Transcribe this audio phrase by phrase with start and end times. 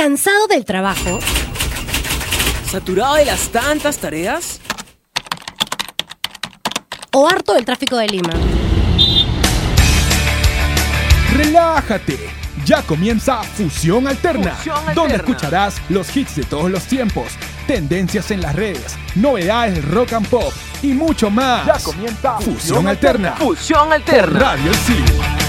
[0.00, 1.18] ¿Cansado del trabajo?
[2.70, 4.58] ¿Saturado de las tantas tareas?
[7.12, 8.32] ¿O harto del tráfico de Lima?
[11.34, 12.18] Relájate.
[12.64, 14.94] Ya comienza Fusión Alterna, Fusión Alterna.
[14.94, 17.32] donde escucharás los hits de todos los tiempos,
[17.66, 21.66] tendencias en las redes, novedades del rock and pop y mucho más.
[21.66, 23.32] Ya comienza Fusión Alterna.
[23.32, 24.38] Fusión Alterna.
[24.38, 25.39] Radio El Siglo.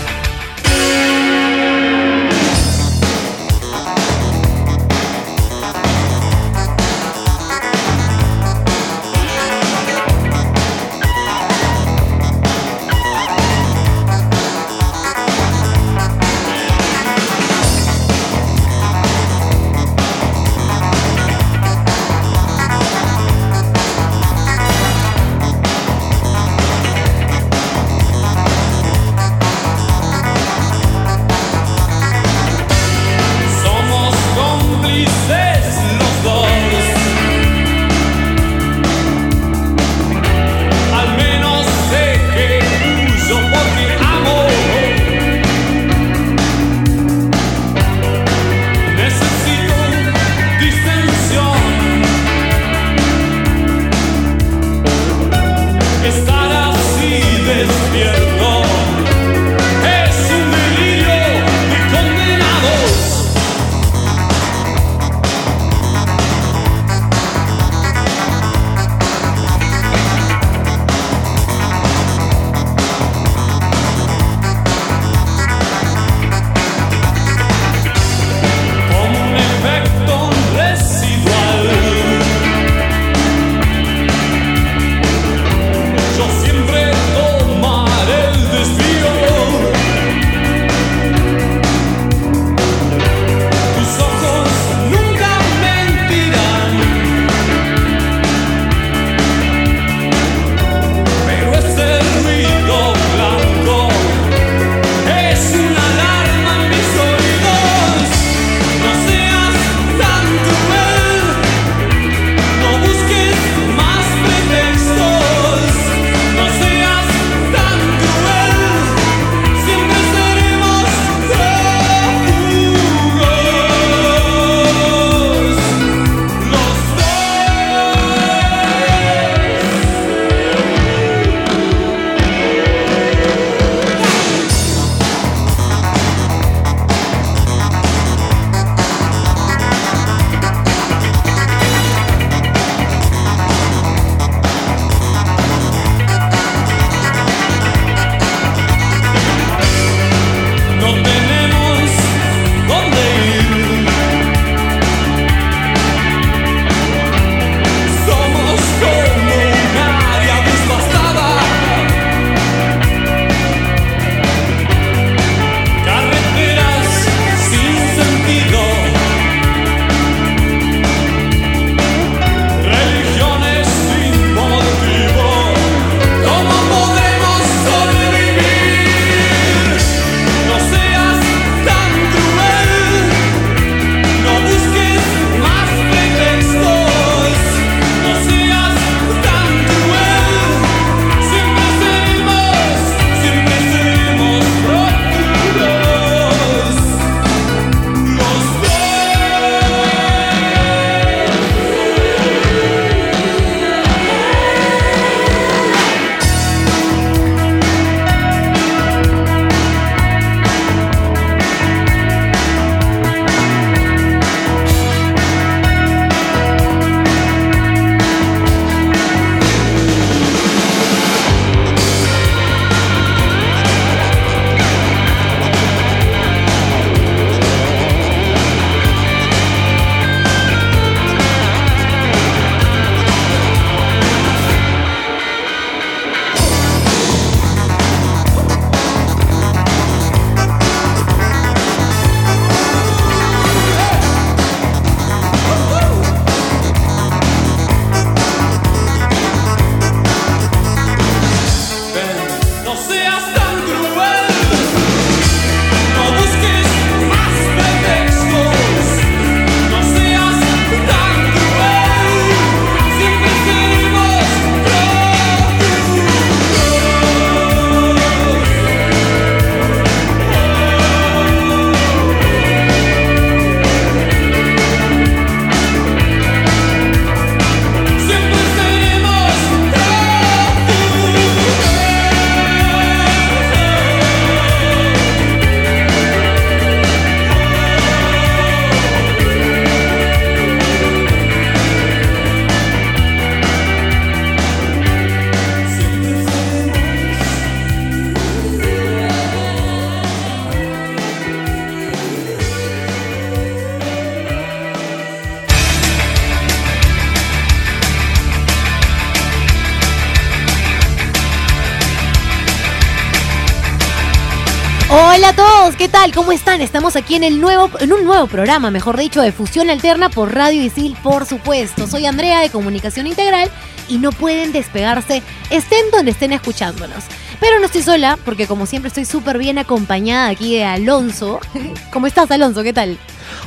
[316.10, 316.62] ¿Cómo están?
[316.62, 320.34] Estamos aquí en el nuevo, en un nuevo programa, mejor dicho, de Fusión Alterna por
[320.34, 321.86] Radio Isil, por supuesto.
[321.86, 323.52] Soy Andrea de Comunicación Integral
[323.88, 325.22] y no pueden despegarse,
[325.52, 327.04] estén donde estén escuchándonos.
[327.40, 331.40] Pero no estoy sola, porque como siempre estoy súper bien acompañada aquí de Alonso.
[331.94, 332.64] ¿Cómo estás, Alonso?
[332.64, 332.98] ¿Qué tal?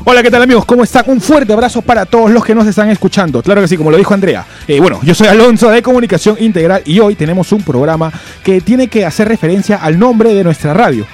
[0.04, 0.64] Hola, ¿qué tal amigos?
[0.64, 1.04] ¿Cómo están?
[1.08, 3.42] Un fuerte abrazo para todos los que nos están escuchando.
[3.42, 4.46] Claro que sí, como lo dijo Andrea.
[4.68, 8.12] Eh, bueno, yo soy Alonso de Comunicación Integral y hoy tenemos un programa
[8.44, 11.04] que tiene que hacer referencia al nombre de nuestra radio.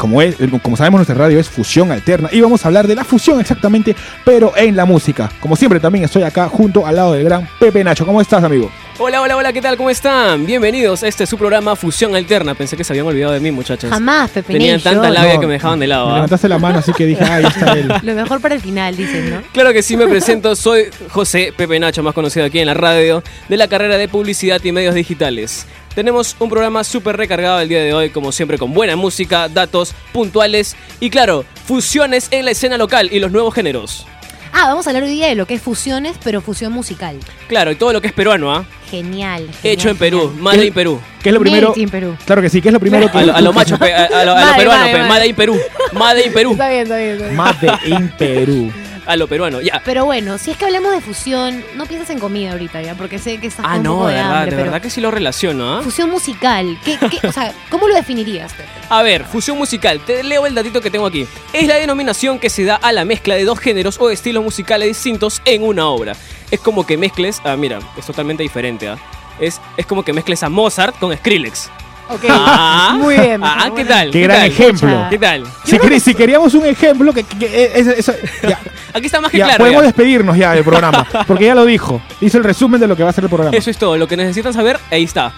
[0.00, 3.04] Como, es, como sabemos, nuestra radio es fusión alterna y vamos a hablar de la
[3.04, 3.94] fusión exactamente,
[4.24, 5.30] pero en la música.
[5.40, 8.06] Como siempre, también estoy acá junto al lado del gran Pepe Nacho.
[8.06, 8.70] ¿Cómo estás, amigo?
[8.98, 9.76] Hola, hola, hola, ¿qué tal?
[9.76, 10.46] ¿Cómo están?
[10.46, 12.54] Bienvenidos a este su programa Fusión Alterna.
[12.54, 13.90] Pensé que se habían olvidado de mí, muchachos.
[13.90, 14.94] Jamás, Pepe Tenían Nation.
[14.94, 16.06] tanta labia No, que me dejaban de lado.
[16.06, 16.14] Me ¿ah?
[16.16, 17.92] levantaste la mano, así que dije, ahí está él.
[18.02, 19.42] Lo mejor para el final, dicen, ¿no?
[19.52, 20.56] Claro que sí, me presento.
[20.56, 24.62] Soy José Pepe Nacho, más conocido aquí en la radio, de la carrera de Publicidad
[24.64, 25.66] y Medios Digitales.
[25.94, 29.92] Tenemos un programa súper recargado el día de hoy, como siempre, con buena música, datos
[30.12, 34.06] puntuales y, claro, fusiones en la escena local y los nuevos géneros.
[34.52, 37.16] Ah, vamos a hablar hoy día de lo que es fusiones, pero fusión musical.
[37.48, 38.64] Claro, y todo lo que es peruano, ¿ah?
[38.90, 39.42] Genial.
[39.42, 40.42] genial, Hecho en Perú, genial.
[40.42, 41.00] Made in Perú.
[41.22, 41.68] ¿Qué es lo primero?
[41.70, 42.16] Made in Perú.
[42.24, 43.18] Claro que sí, ¿qué es lo primero que...
[43.18, 45.06] A lo, a lo macho, pe- a, a.
[45.06, 45.56] Made in Perú.
[45.92, 46.52] Made in Perú.
[46.52, 47.36] Está bien, está bien, está bien.
[47.36, 48.72] Made in Perú.
[49.10, 49.82] A lo peruano, ya.
[49.84, 53.18] Pero bueno, si es que hablamos de fusión, no piensas en comida ahorita ya, porque
[53.18, 54.82] sé que estás Ah, con un no, poco de de verdad, hambre, de pero verdad
[54.82, 55.82] que sí lo relaciono, ¿ah?
[55.82, 58.52] fusión musical, ¿qué, qué- o sea, ¿cómo lo definirías?
[58.52, 58.68] Pepe?
[58.88, 61.26] A ver, fusión musical, te leo el datito que tengo aquí.
[61.52, 64.86] Es la denominación que se da a la mezcla de dos géneros o estilos musicales
[64.88, 66.14] distintos en una obra.
[66.52, 68.98] Es como que mezcles, ah, mira, es totalmente diferente, ¿ah?
[69.40, 71.68] Es, es como que mezcles a Mozart con Skrillex.
[72.10, 73.40] Ok, Ah, muy bien.
[73.42, 74.06] Ah, ¿qué tal?
[74.10, 74.46] Qué ¿Qué gran tal?
[74.48, 75.06] ejemplo.
[75.10, 75.44] ¿Qué tal?
[75.64, 78.12] Si, si queríamos un ejemplo, que, que- que- eso- eso-
[78.42, 78.58] ya,
[78.94, 79.58] Aquí está más que ya, claro.
[79.58, 79.86] podemos ya.
[79.86, 82.02] despedirnos ya del programa, porque ya lo dijo.
[82.20, 83.56] Hizo el resumen de lo que va a ser el programa.
[83.56, 85.32] Eso es todo, lo que necesitan saber, ahí está.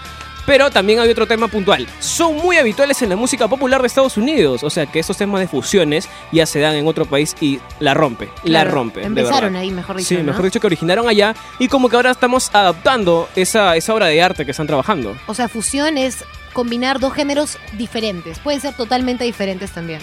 [0.45, 1.87] Pero también hay otro tema puntual.
[1.99, 4.61] Son muy habituales en la música popular de Estados Unidos.
[4.63, 7.93] O sea que esos temas de fusiones ya se dan en otro país y la
[7.93, 8.25] rompe.
[8.43, 8.99] la Claro, rompe.
[8.99, 9.61] de Empezaron verdad.
[9.61, 10.09] ahí, mejor dicho.
[10.09, 10.23] Sí, ¿no?
[10.23, 14.21] mejor dicho que originaron allá y como que ahora estamos adaptando esa, esa obra de
[14.21, 15.15] arte que están trabajando.
[15.27, 18.39] O sea, fusión es combinar dos géneros diferentes.
[18.39, 19.99] Pueden ser totalmente diferentes también.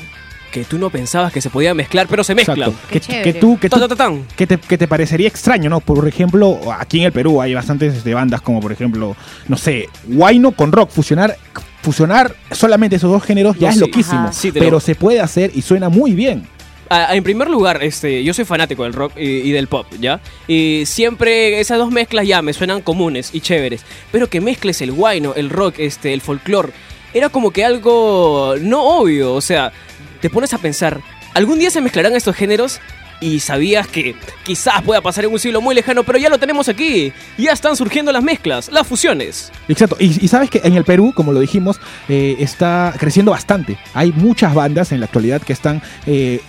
[0.53, 2.59] Que tú no pensabas que se podía mezclar, pero se mezclan.
[2.59, 2.81] Exacto.
[2.89, 3.33] Qué Que, chévere.
[3.33, 4.25] que tú, que, tú- Ta, ta, ta, tan.
[4.37, 5.79] que te, que te parecería extraño, ¿no?
[5.81, 9.17] Por ejemplo, aquí en el Perú hay bastantes este, bandas como, por ejemplo,
[9.47, 10.91] no sé, Guayno con rock.
[10.91, 11.37] Fusionar,
[11.83, 13.81] fusionar solamente esos dos géneros ya No, es sí.
[13.81, 14.33] loquísimo.
[14.33, 16.49] Sí, lo- pero se puede hacer y suena muy bien.
[16.93, 20.21] En primer lugar, este, yo soy fanático del rock y, del pop, ¿ya?
[20.49, 23.83] Y siempre esas dos mezclas ya me suenan comunes y chéveres.
[24.11, 26.73] Pero que mezcles el guayno, el rock, este, el folclore,
[27.15, 29.35] era como que algo no obvio.
[29.35, 29.73] O sea,
[30.21, 31.01] te pones a pensar,
[31.33, 32.81] ¿algún día se mezclarán estos géneros?
[33.21, 36.69] Y sabías que quizás pueda pasar en un siglo muy lejano, pero ya lo tenemos
[36.69, 37.13] aquí.
[37.39, 39.53] Ya están surgiendo las mezclas, las fusiones.
[39.69, 39.97] Exacto.
[40.01, 41.79] Y, y sabes que en el Perú, como lo dijimos,
[42.09, 43.79] eh, está creciendo bastante.
[43.95, 46.41] Hay muchas bandas en la actualidad que están eh,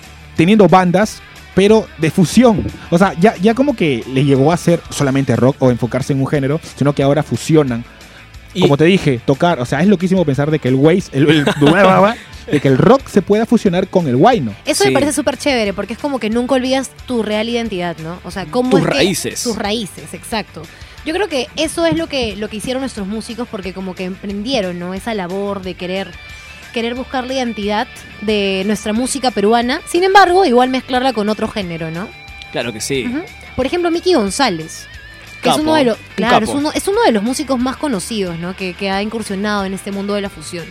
[0.41, 1.21] teniendo bandas,
[1.53, 2.65] pero de fusión.
[2.89, 6.19] O sea, ya, ya como que le llegó a ser solamente rock o enfocarse en
[6.21, 7.83] un género, sino que ahora fusionan.
[8.53, 9.59] Y Como te dije, tocar.
[9.59, 11.45] O sea, es loquísimo pensar de que el Waze, el, el-
[12.51, 14.53] de que el rock se pueda fusionar con el guayno.
[14.65, 14.89] Eso Sí.
[14.89, 18.19] me parece súper chévere porque es como que nunca olvidas tu real identidad, ¿no?
[18.25, 19.43] O sea, cómo Tus es que- raíces.
[19.43, 20.63] tus raíces, exacto.
[21.05, 24.05] Yo creo que eso es lo que, lo que hicieron nuestros músicos porque como que
[24.05, 24.93] emprendieron, ¿no?
[24.95, 26.11] Esa labor de querer,
[26.71, 27.87] querer buscar la identidad
[28.21, 29.81] de nuestra música peruana.
[29.85, 32.07] Sin embargo, igual mezclarla con otro género, ¿no?
[32.51, 33.05] claro que sí.
[33.55, 34.87] Por ejemplo, Mickey González.
[35.41, 37.75] Que es uno de los, un claro, es uno, es uno de los músicos más
[37.77, 38.55] conocidos, ¿no?
[38.55, 40.65] Que, que ha incursionado en este mundo de la fusión.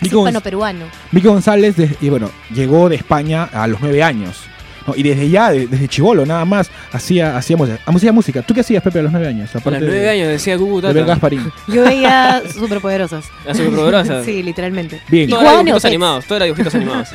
[0.00, 0.86] Gonz- hispano-peruano.
[1.12, 4.44] Miki González, de- y bueno, llegó de España a los nueve años.
[4.86, 4.94] ¿No?
[4.96, 8.42] Y desde ya, de- desde chivolo, nada más, hacía, hacíamos, hacía música.
[8.42, 9.54] ¿Tú qué hacías, Pepe, a los nueve años?
[9.54, 11.06] A Aparte los nueve de, años decía Gugu de ver Tata.
[11.12, 11.52] Gasparín.
[11.68, 13.26] Yo veía superpoderosas.
[13.46, 14.24] Las superpoderosas.
[14.26, 15.00] Sí, literalmente.
[15.08, 15.28] Bien.
[15.28, 17.08] Y Todo era dibujitos animados, todo era dibujitos animados.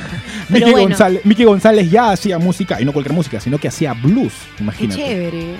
[0.48, 0.72] Bueno.
[0.72, 4.62] González, Miki González ya hacía música, y no cualquier música, sino que hacía blues, Qué
[4.62, 5.00] imagínate.
[5.02, 5.54] chévere.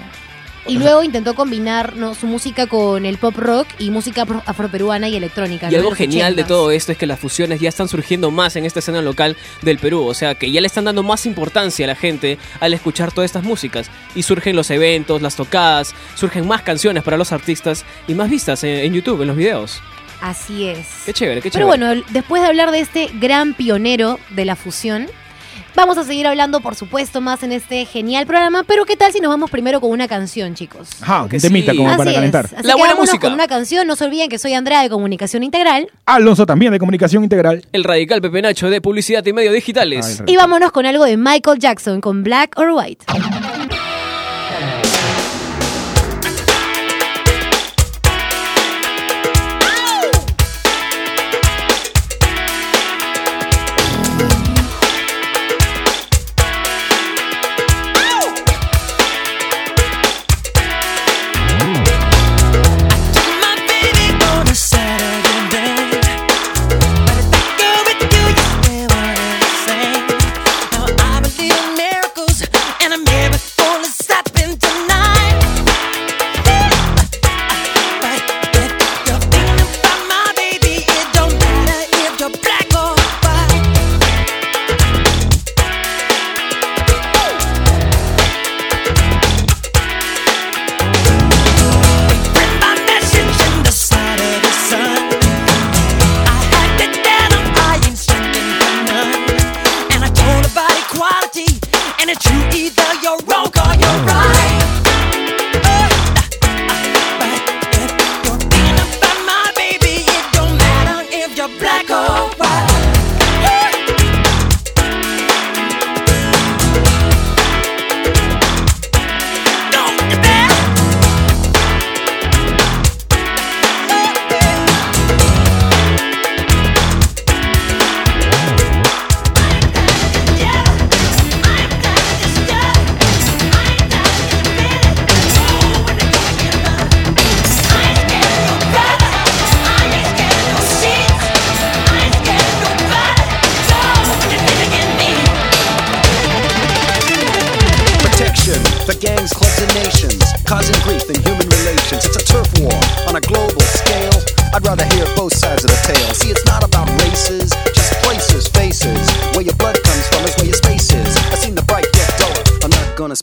[0.67, 2.15] Y luego intentó combinar ¿no?
[2.15, 5.69] su música con el pop rock y música afro- afroperuana y electrónica.
[5.69, 5.79] Y ¿no?
[5.79, 6.47] algo genial de 80s.
[6.49, 9.79] todo esto es que las fusiones ya están surgiendo más en esta escena local del
[9.79, 10.07] Perú.
[10.07, 13.29] O sea, que ya le están dando más importancia a la gente al escuchar todas
[13.29, 13.91] estas músicas.
[14.15, 18.63] Y surgen los eventos, las tocadas, surgen más canciones para los artistas y más vistas
[18.65, 19.81] en, en YouTube, en los videos.
[20.21, 20.87] Así es.
[21.05, 21.87] Qué chévere, qué Pero chévere.
[21.89, 25.09] bueno, después de hablar de este gran pionero de la fusión,
[25.75, 28.63] vamos a seguir hablando, por supuesto, más en este genial programa.
[28.65, 30.89] Pero ¿qué tal si nos vamos primero con una canción, chicos?
[31.01, 31.79] Ajá, Que temita sí.
[31.79, 32.17] como Así para es.
[32.17, 32.45] calentar.
[32.47, 33.27] Así La que buena vámonos música.
[33.27, 33.87] con una canción.
[33.87, 35.89] No se olviden que soy Andrea de Comunicación Integral.
[36.07, 37.65] Alonso también de Comunicación Integral.
[37.73, 40.21] El radical Pepe Nacho de Publicidad y Medios Digitales.
[40.27, 43.05] Ay, Y vámonos con algo de Michael Jackson con Black or White.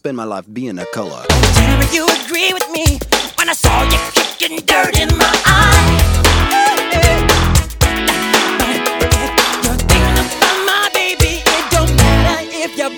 [0.10, 1.24] Spend my life being a color.
[1.30, 2.98] Tell me you agree with me
[3.38, 5.86] when I saw you kicking dirt in my eye.
[8.58, 8.90] But if
[9.66, 12.98] you're thinking of being my baby, it don't matter if you're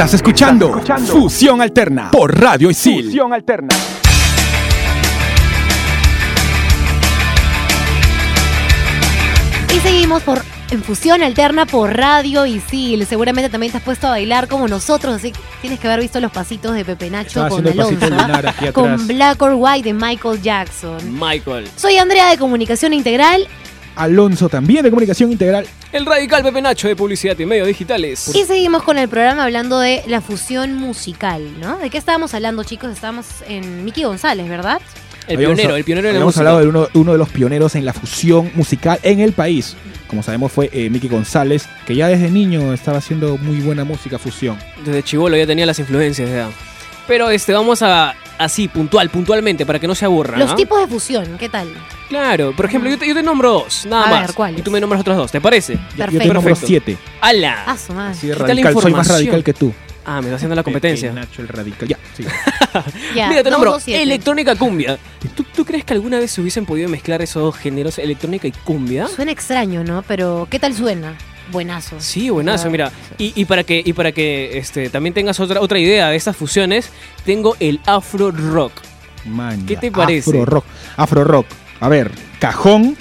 [0.00, 3.04] Estás escuchando, Fusión Alterna por Radio Isil.
[3.04, 3.68] Fusión alterna.
[9.76, 13.04] Y seguimos por en fusión alterna por Radio Isil.
[13.04, 16.18] Seguramente también te has puesto a bailar como nosotros, así que tienes que haber visto
[16.18, 18.08] los pasitos de Pepe Nacho Estaba con Alonso, ¿ah?
[18.08, 21.20] lunar con Black or White de Michael Jackson.
[21.20, 21.68] Michael.
[21.76, 23.46] Soy Andrea de Comunicación Integral
[24.02, 25.66] Alonso también de Comunicación Integral.
[25.92, 28.30] El radical Pepe Nacho de publicidad y medios digitales.
[28.34, 31.78] y seguimos con el programa hablando de la fusión musical, ¿no?
[31.78, 32.90] ¿De qué estábamos hablando, chicos?
[32.92, 34.80] Estábamos en Miki González, ¿verdad?
[35.28, 36.40] El Habíamos pionero, el pionero de la música.
[36.40, 39.76] hablado de uno, uno de los pioneros en la fusión musical en el país.
[40.08, 44.18] Como sabemos fue eh, Miki González, que ya desde niño estaba haciendo muy buena música
[44.18, 44.58] fusión.
[44.84, 46.48] Desde chivolo ya tenía las influencias ya.
[47.06, 50.36] Pero este, vamos a así, puntual, puntualmente, para que no se aburra.
[50.38, 50.56] Los ¿no?
[50.56, 51.68] tipos de fusión, ¿qué tal?
[52.08, 54.20] Claro, por ejemplo, yo te, yo te nombro dos, nada A más.
[54.26, 54.60] ver, ¿cuáles?
[54.60, 55.74] Y tú me nombras otros dos, ¿te parece?
[55.74, 56.18] Ya- Yo Perfecto.
[56.28, 56.66] te nombro Perfecto.
[56.66, 56.98] siete.
[57.20, 57.64] ¡Hala!
[57.66, 58.12] Ah, su madre.
[58.12, 58.72] Así de ¿Qué tal la radical.
[58.72, 59.16] Soy más información?
[59.18, 59.72] radical que tú.
[60.04, 61.12] Ah, me está haciendo la competencia.
[61.12, 61.86] Nacho el radical.
[61.88, 62.24] Ya, sí.
[63.14, 64.02] Ya, Mira, te dos, nombro dos, siete.
[64.02, 64.98] electrónica cumbia.
[65.36, 68.52] ¿Tú, tú crees que alguna vez se hubiesen podido mezclar esos dos géneros, electrónica y
[68.52, 69.06] cumbia?
[69.08, 70.02] Suena extraño, ¿no?
[70.02, 71.14] Pero ¿qué tal suena?
[71.50, 71.96] Buenazo.
[72.00, 72.92] Sí, buenazo, Ah, mira.
[73.18, 76.36] Y, y para que, y para que este, también tengas otra, otra idea de estas
[76.36, 76.90] fusiones,
[77.24, 78.72] tengo el afro rock.
[79.26, 80.30] Man, ¿Qué te parece?
[80.30, 80.64] Afro rock.
[80.96, 81.46] Afro rock.
[81.80, 82.96] A ver, cajón.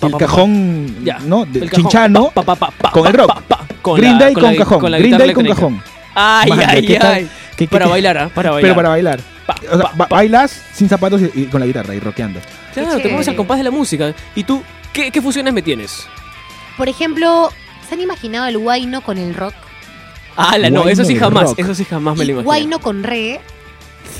[0.00, 1.18] Pa, El pa, cachón, Ya.
[1.18, 1.44] ¿no?
[1.44, 1.82] De El cajón.
[1.84, 2.30] chinchano.
[2.92, 3.26] Con el rock.
[3.26, 4.80] pa, pa, con Green la- Day con con cajón.
[4.80, 5.82] con la Green guitarra Day con cajón.
[6.14, 6.86] Ay, Man, ay, ay.
[6.86, 6.98] ¿Qué-
[7.56, 8.30] qué- para qué- bailar, ¿ah?
[8.32, 8.62] Para bailar.
[8.62, 9.20] Pero para bailar.
[9.46, 10.16] Pa, O sea, pa, ba- pa.
[10.16, 12.38] bailas sin zapatos y, y con la guitarra y rockeando.
[12.74, 14.14] Claro, Qué te pones al compás de la música.
[14.36, 16.06] ¿Y tú qué, qué fusiones me tienes?
[16.76, 17.50] Por ejemplo,
[17.88, 19.54] ¿se han imaginado el guayno con el rock?
[20.36, 21.44] Ah, no, eso sí jamás.
[21.44, 21.58] rock.
[21.58, 22.44] Eso sí jamás me lo imagino.
[22.44, 23.40] guayno con reggae.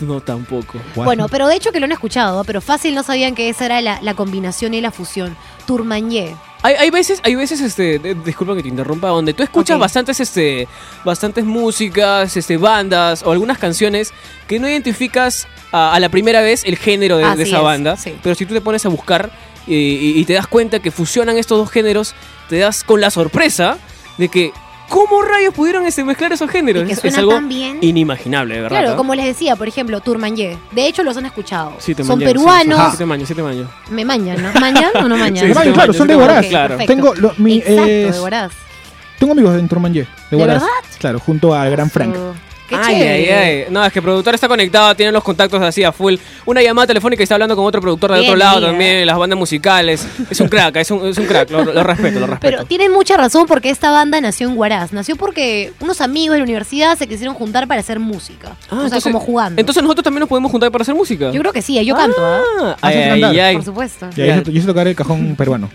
[0.02, 0.78] No, tampoco.
[0.94, 3.80] Bueno, pero de hecho que lo han escuchado, pero fácil no sabían que esa era
[3.80, 5.34] la, la combinación y la fusión.
[5.66, 6.36] Turmañé.
[6.62, 10.20] Hay, hay veces, hay veces, este, de- disculpa que te interrumpa, donde tú escuchas bastantes,
[10.20, 10.68] este,
[11.04, 14.12] bastantes músicas, este, bandas o algunas canciones
[14.46, 17.96] que no identificas a, a la primera vez el género de, esa es, banda.
[17.96, 18.14] sí.
[18.22, 19.30] Pero si tú te pones a buscar
[19.68, 22.14] y, y- y te das cuenta que fusionan estos dos géneros,
[22.48, 23.78] te das con la sorpresa
[24.16, 24.52] de que
[24.88, 26.84] ¿cómo rayos pudieron mezclar esos géneros?
[26.84, 27.78] Y que Es- es, suena algo tan bien.
[27.82, 28.80] inimaginable, de verdad.
[28.80, 30.56] Claro, como les decía, por ejemplo, Turmañé.
[30.72, 31.74] De hecho, los han escuchado.
[31.78, 32.80] Sí, te Son mañan, peruanos.
[32.86, 33.68] Sí, sí, te mañan, te mañan.
[33.90, 34.60] Me mañan, ¿no?
[34.60, 35.46] ¿Mañan o no mañan?
[35.46, 36.46] Sí, Claro, son de Huaraz.
[36.46, 36.76] claro.
[36.86, 38.52] Tengo, lo- mi, Exacto, es- de Huaraz.
[39.18, 40.62] tengo amigos en Turmañé, de ¿De Huaraz.
[40.62, 40.68] verdad?
[40.98, 42.14] Claro, junto al gran Frank.
[42.68, 43.64] Qué ay, ay, ay.
[43.70, 46.16] No, es que el productor está conectado, tiene los contactos así a full.
[46.44, 49.16] Una llamada telefónica y está hablando con otro productor de Bien, otro lado también, las
[49.16, 50.06] bandas musicales.
[50.30, 52.56] Es un crack, es un, es un crack, lo, lo respeto, lo respeto.
[52.56, 54.92] Pero tienen mucha razón porque esta banda nació en Huaraz.
[54.92, 58.50] Nació porque unos amigos de la universidad se quisieron juntar para hacer música.
[58.50, 59.60] Ah, o sea, entonces- como jugando.
[59.60, 61.30] Entonces nosotros también nos podemos juntar para hacer música.
[61.32, 62.42] yo creo que sí, yo canto, ¿ah?
[62.60, 63.30] Ah, Haces ay, cantar.
[63.30, 63.54] ay, ay.
[63.56, 64.10] Por supuesto.
[64.14, 65.70] Ya, yo, yo sé tocar el cajón peruano.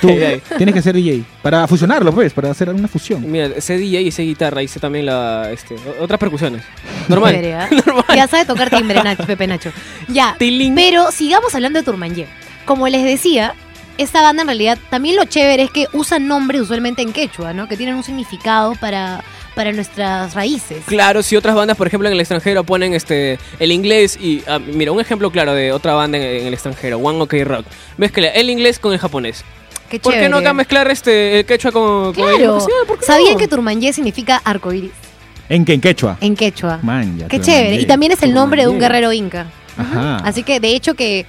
[0.00, 0.42] Tú Ay, ay.
[0.56, 1.22] tienes que ser DJ.
[1.42, 3.30] Para fusionarlo, pues, para hacer una fusión.
[3.30, 6.62] Mira, sé DJ y sé guitarra y sé también la, este, otras percusiones.
[7.08, 7.40] Normal.
[7.54, 7.68] ¿ah?
[7.86, 8.04] Normal.
[8.14, 9.72] Ya sabe tocar timbre, Nacho, Pepe Nacho.
[10.08, 10.34] Ya.
[10.38, 10.74] Tiling.
[10.74, 12.26] Pero sigamos hablando de Turmanyé.
[12.64, 13.54] Como les decía,
[13.96, 17.68] esta banda en realidad también lo chévere es que usan nombres usualmente en quechua, ¿no?
[17.68, 19.22] Que tienen un significado para,
[19.54, 20.82] para nuestras raíces.
[20.86, 24.58] Claro, si otras bandas, por ejemplo, en el extranjero ponen este el inglés y ah,
[24.58, 27.66] mira, un ejemplo claro de otra banda en, en el extranjero, One OK Rock.
[27.96, 29.44] Mezcla el inglés con el japonés.
[29.88, 32.66] Qué ¿Por qué no acá mezclar este el quechua con, con el Claro.
[32.88, 33.38] ¿por qué ¿Sabían no?
[33.38, 35.05] que Turmanyé significa arcoíris
[35.48, 35.74] ¿En qué?
[35.74, 36.16] En quechua.
[36.20, 36.78] en quechua?
[36.82, 37.68] Man, ya Qué chévere.
[37.70, 37.82] mandé.
[37.82, 39.46] Y también es el nombre de un guerrero inca.
[39.76, 40.16] Ajá.
[40.18, 41.26] Así que de hecho que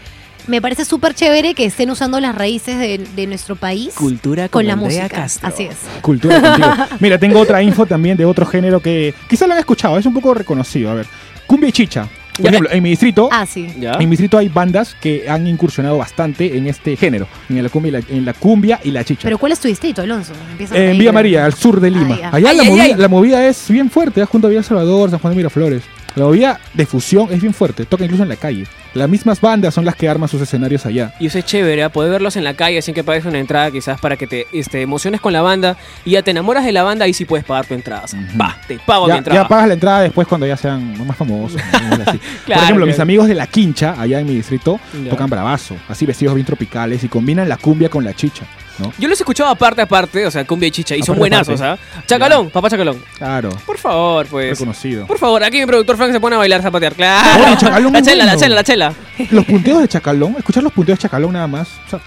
[0.48, 4.62] me parece súper chévere que estén usando las raíces de, de nuestro país Cultura con
[4.62, 5.22] con la Andrea música.
[5.22, 5.48] Castro.
[5.50, 5.76] Así es.
[6.02, 6.74] Cultura contigo.
[7.02, 10.14] Mira, tengo otra info también de otro género que quizá lo han escuchado, es un
[10.14, 10.90] poco reconocido.
[10.92, 11.06] A ver,
[11.46, 12.08] cumbia y chicha.
[12.38, 12.50] Por Ya.
[12.52, 13.68] ejemplo, en mi distrito, Ah, sí.
[13.82, 17.90] En mi distrito hay bandas que han incursionado bastante en este género, en la cumbia
[17.90, 19.22] y la, en la, cumbia y la chicha.
[19.24, 20.34] Pero ¿cuál es tu distrito, Alonso?
[20.74, 21.12] En Villa.
[21.12, 22.18] María, al sur de Lima.
[22.24, 22.30] Ah.
[22.34, 22.94] Allá Ay, la, ay, movida, ay.
[22.98, 24.26] la movida es bien fuerte, ¿eh?
[24.26, 25.84] junto a Villa Salvador, San Juan de Miraflores.
[26.18, 28.66] La movida de fusión es bien fuerte, toca incluso en la calle.
[28.96, 31.14] Las mismas bandas son las que arman sus escenarios allá.
[31.20, 31.90] Y eso es chévere, ¿ah?
[31.90, 34.82] poder verlos en la calle sin que pagues una entrada quizás para que te este,
[34.82, 37.68] emociones con la banda y ya te enamoras de la banda y sí puedes pagar
[37.68, 38.08] tu entrada.
[38.08, 38.36] Sea, Ujú.
[38.42, 39.44] Va, te pago mi Ya, entrada.
[39.44, 41.62] ya pagas la entrada después cuando ya sean más famosos.
[42.48, 45.12] Por ejemplo, mis amigos de La Quincha, allá en mi distrito, Ya.
[45.12, 48.44] tocan bravazo, así vestidos bien tropicales y combinan la cumbia con la chicha,
[48.80, 48.94] ¿no?
[48.98, 51.78] Yo los he escuchado aparte, aparte, o sea, cumbia y chicha, y son buenazos, ¿ah?
[52.06, 53.04] Chacalón, papá Chacalón.
[53.18, 54.52] Claro, Por favor, pues.
[54.52, 55.08] reconocido.
[55.08, 56.94] Por favor, aquí mi productor Frank se pone a bailar zapatear.
[56.94, 57.46] Claro.
[57.46, 58.94] Oye, Chacalón la chela, la chela, la chela.
[59.32, 62.00] Los punteos de Chacalón, escuchar los punteos de Chacalón nada más, o sea,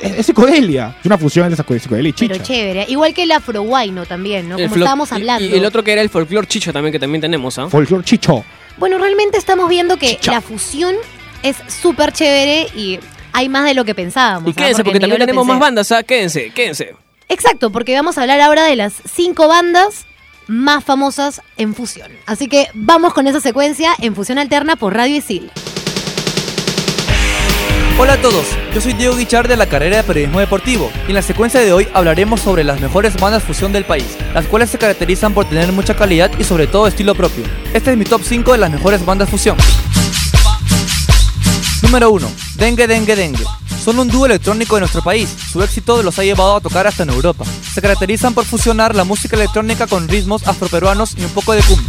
[0.00, 0.94] es, psicodelia.
[1.00, 2.32] Es una fusión de psicodelia y chicha.
[2.34, 2.86] Pero chévere.
[2.88, 4.56] Igual que el afroguayno también, ¿no?
[4.56, 5.44] El Como estábamos hablando.
[5.44, 7.68] Y, el otro que era el folclore chicho también, que también tenemos, ¿ah?
[7.68, 8.44] Folklore chicho.
[8.76, 10.32] Bueno, realmente estamos viendo que Chicha.
[10.32, 10.94] la fusión
[11.42, 12.98] es súper chévere y
[13.36, 14.48] hay más de lo que pensábamos.
[14.48, 16.02] Y quédense, porque también tenemos más bandas, ¿ah?
[16.02, 16.94] Quédense, quédense.
[17.28, 20.06] Exacto, porque vamos a hablar ahora de las cinco bandas
[20.46, 22.10] más famosas en fusión.
[22.24, 25.50] Así que vamos con esa secuencia en fusión alterna por Radio Isil.
[27.98, 31.14] Hola a todos, yo soy Diego Guichard de la carrera de Periodismo Deportivo y en
[31.14, 34.78] la secuencia de hoy hablaremos sobre las mejores bandas fusión del país, las cuales se
[34.78, 37.44] caracterizan por tener mucha calidad y sobre todo estilo propio.
[37.74, 39.56] Este es mi top 5 de las mejores bandas fusión.
[41.86, 42.32] Número 1.
[42.56, 43.44] Dengue Dengue Dengue.
[43.84, 45.32] Son un dúo electrónico de nuestro país.
[45.52, 47.44] Su éxito los ha llevado a tocar hasta en Europa.
[47.72, 51.88] Se caracterizan por fusionar la música electrónica con ritmos afroperuanos y un poco de cumbia.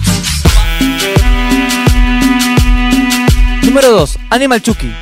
[3.64, 4.20] Número 2.
[4.30, 4.94] Animal Chucky.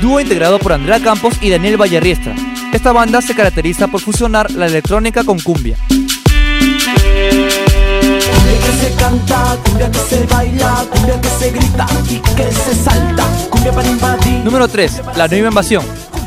[0.00, 2.34] Dúo integrado por Andrea Campos y Daniel Vallarriestra.
[2.72, 5.76] Esta banda se caracteriza por fusionar la electrónica con cumbia.
[8.48, 12.74] Cumbia que se canta, cumbia que se baila, cumbia que se grita y que se
[12.74, 14.44] salta, cumbia para invadir.
[14.44, 15.02] Número 3.
[15.16, 15.84] La Nueva Invasión.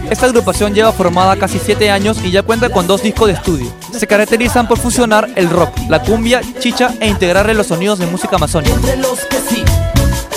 [0.07, 3.71] Esta agrupación lleva formada casi 7 años y ya cuenta con dos discos de estudio.
[3.97, 8.35] Se caracterizan por fusionar el rock, la cumbia, chicha e integrarle los sonidos de música
[8.35, 8.75] amazónica.
[8.75, 9.63] Entre los que sí,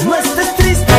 [0.07, 0.93] no estés triste.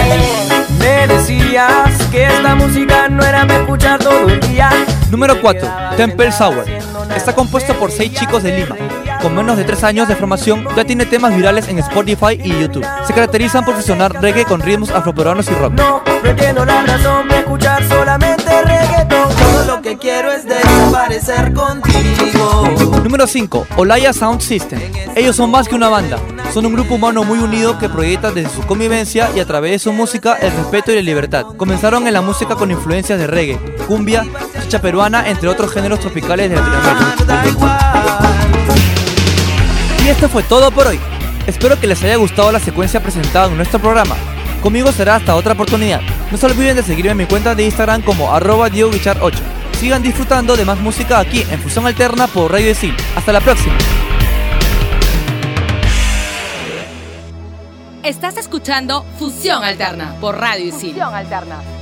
[0.78, 4.70] Me decías que esta música no era para escuchar todo el día.
[5.10, 5.68] Número 4.
[5.98, 6.66] Temple Sour.
[7.16, 8.76] Está compuesto por 6 chicos de Lima.
[9.26, 12.86] Con menos de 3 años de formación, ya tiene temas virales en Spotify y YouTube.
[13.08, 15.74] Se caracterizan por fusionar reggae con ritmos afroperuanos y rock.
[15.74, 16.04] No,
[16.54, 19.36] no la razón de escuchar solamente reggaeton.
[19.36, 22.70] Todo lo que quiero es desaparecer contigo.
[23.04, 23.66] Número 5.
[23.78, 24.80] Olaya Sound System.
[25.16, 26.20] Ellos son más que una banda.
[26.54, 29.80] Son un grupo humano muy unido que proyecta desde su convivencia y a través de
[29.80, 31.48] su música el respeto y la libertad.
[31.58, 33.58] Comenzaron en la música con influencias de reggae,
[33.88, 34.24] cumbia,
[34.62, 38.05] chicha peruana, entre otros géneros tropicales de Latinoamérica.
[40.06, 41.00] Y esto fue todo por hoy.
[41.48, 44.16] Espero que les haya gustado la secuencia presentada en nuestro programa.
[44.62, 46.00] Conmigo será hasta otra oportunidad.
[46.30, 49.40] No se olviden de seguirme en mi cuenta de Instagram como arroba DiegoGuichard8.
[49.80, 52.94] Sigan disfrutando de más música aquí en Fusión Alterna por Radio Sil.
[53.16, 53.74] Hasta la próxima.
[58.04, 61.02] Estás escuchando Fusión Alterna por Radio Isil.
[61.02, 61.75] Alterna.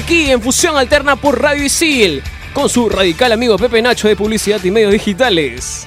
[0.00, 4.62] Aquí en Fusión Alterna por Radio Isil, con su radical amigo Pepe Nacho de Publicidad
[4.64, 5.86] y Medios Digitales.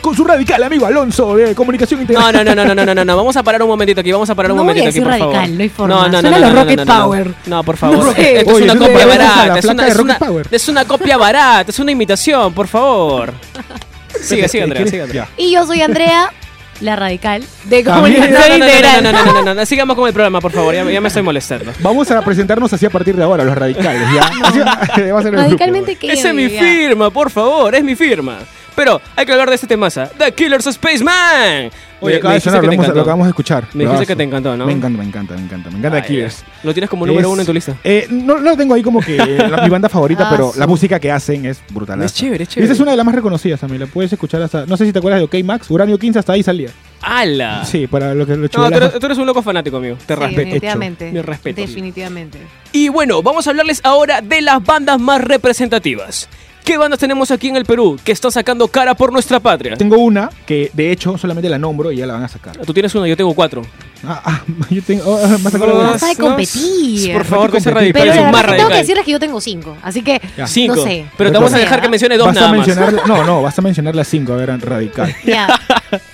[0.00, 2.32] Con su radical amigo Alonso de Comunicación No, Integral.
[2.32, 4.34] no, no, no, no, no, no, no, vamos a parar un momentito aquí, vamos a
[4.36, 5.48] parar un No momentito aquí, por radical, favor.
[5.50, 5.94] no hay forma.
[5.94, 7.02] No, no, no, Suena no, los no, Rocket no, no, no.
[7.04, 7.34] Power.
[7.46, 7.98] No, por favor.
[8.04, 8.38] No sé.
[8.38, 10.84] Esto es Oye, una tú te copia barata, es una, es, Rocket una, es una
[10.84, 13.32] copia barata, es una imitación, por favor.
[14.20, 15.28] Sigue, sigue, Andrea, sigue, Andrea.
[15.36, 16.32] Y yo soy Andrea,
[16.80, 19.02] la radical de comunicación No, no, no, no, integral.
[19.02, 21.00] no, no, no, no, no, no, sigamos con el programa, por favor, ya, me- ya
[21.00, 21.72] me estoy molestando.
[21.80, 24.22] Vamos a presentarnos así a partir de ahora, los radicales, ¿ya?
[24.44, 24.64] Así va-
[25.12, 26.06] va a ser el Radicalmente grupo.
[26.06, 28.38] que Esa es mi firma, por favor, es mi firma.
[28.76, 31.70] Pero hay que hablar de este temaza, The Killers of Spaceman.
[31.98, 33.64] Oye, acaba me de dijiste sonar, que lo, te acabamos de escuchar.
[33.72, 34.66] Me dijiste que te encantó, ¿no?
[34.66, 35.70] Me encanta, me encanta, me encanta.
[35.70, 36.44] Me encanta Ay, The Killers.
[36.62, 37.74] Lo tienes como número Es- uno en tu lista.
[37.82, 39.16] Eh, no, no lo tengo ahí como que
[39.48, 42.02] la- mi banda favorita, Ah, pero su- la música que hacen es brutal.
[42.02, 42.64] Es chévere, es Y chévere.
[42.66, 43.80] esa es una de las más reconocidas también.
[43.80, 44.66] La puedes escuchar hasta.
[44.66, 45.70] No sé si te acuerdas de OK Max.
[45.70, 46.68] Uranio 15 hasta ahí salía.
[47.00, 47.64] ¡Hala!
[47.64, 49.96] Sí, para lo que lo No, tú eres, tú eres un loco fanático, amigo.
[50.04, 50.40] Te Sí, respeto.
[50.40, 51.12] definitivamente.
[51.12, 51.60] Mi respeto.
[51.62, 52.38] Definitivamente.
[52.72, 56.28] Y bueno, vamos a hablarles ahora de las bandas más representativas.
[56.66, 59.76] ¿Qué bandas tenemos aquí en el Perú que están sacando cara por nuestra patria?
[59.76, 62.56] Tengo una que de hecho solamente la nombro y ya la van a sacar.
[62.56, 63.62] Tú tienes una, yo tengo cuatro.
[64.04, 65.04] Ah, ah, yo tengo.
[65.06, 67.12] oh, sacado No, de no, competir.
[67.12, 67.94] Por favor, que sea competir.
[67.94, 68.80] radical, Pero es la más que tengo que radical.
[68.82, 69.76] decirles que yo tengo cinco.
[69.80, 70.46] Así que Ya.
[70.48, 70.74] Cinco.
[70.74, 71.06] no sé.
[71.16, 72.66] Pero te vamos a No dejar que mencione dos Vas nada a más.
[72.66, 72.94] mencionar.
[73.06, 75.14] No, no, vas a mencionar las cinco, a ver, radical.
[75.24, 75.46] Ya.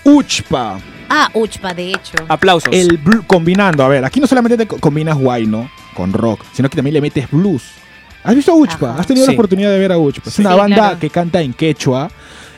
[0.04, 0.78] Uchpa.
[1.08, 2.14] Ah, Uchpa, de hecho.
[2.28, 2.70] Aplausos.
[2.72, 5.70] El combinando, a ver, aquí no solamente te co- combinas guay, ¿no?
[5.94, 7.62] Con rock, sino que también le metes blues.
[8.24, 8.90] ¿Has visto a Uchpa?
[8.92, 9.00] Ajá.
[9.00, 9.32] ¿Has tenido Sí.
[9.32, 10.28] la oportunidad de ver a Uchpa?
[10.28, 10.98] Es una banda claro.
[10.98, 12.10] que canta en quechua.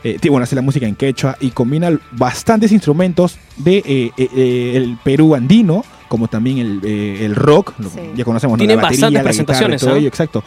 [0.06, 4.72] eh, bueno, hace la música en quechua y combina bastantes instrumentos de eh, eh, eh,
[4.76, 7.72] el Perú andino, como también el, eh, el rock.
[7.78, 8.00] lo- Sí.
[8.14, 8.64] Ya conocemos ¿no?
[8.64, 9.98] La batería, bastantes la guitarra, presentaciones, todo ¿ah?
[9.98, 10.44] ello, exacto.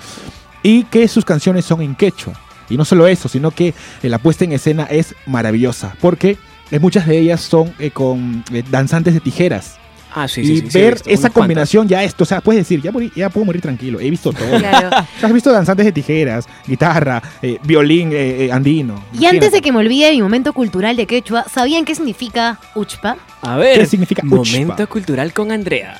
[0.62, 2.34] Y que sus canciones son en quechua.
[2.69, 3.69] Y no solo eso, sino que
[4.03, 6.38] eh, la puesta en escena es maravillosa, porque
[6.69, 9.77] eh, muchas de ellas son eh, con eh, danzantes de tijeras
[10.19, 12.91] Ah, sí, y sí, sí, ver esa combinación ya esto, o sea, puedes decir, ya,
[12.91, 14.58] morí- ya puedo morir tranquilo, he visto todo.
[14.58, 14.89] Claro.
[15.21, 19.03] Has visto danzantes de tijeras, guitarra, eh, violín eh, eh, andino.
[19.19, 23.17] Y antes de que me olvide mi momento cultural de quechua, ¿sabían qué significa Uchpa?
[23.41, 24.88] A ver, ¿Qué significa momento Uchpa?
[24.88, 25.99] cultural con Andrea.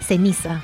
[0.00, 0.60] Ceniza.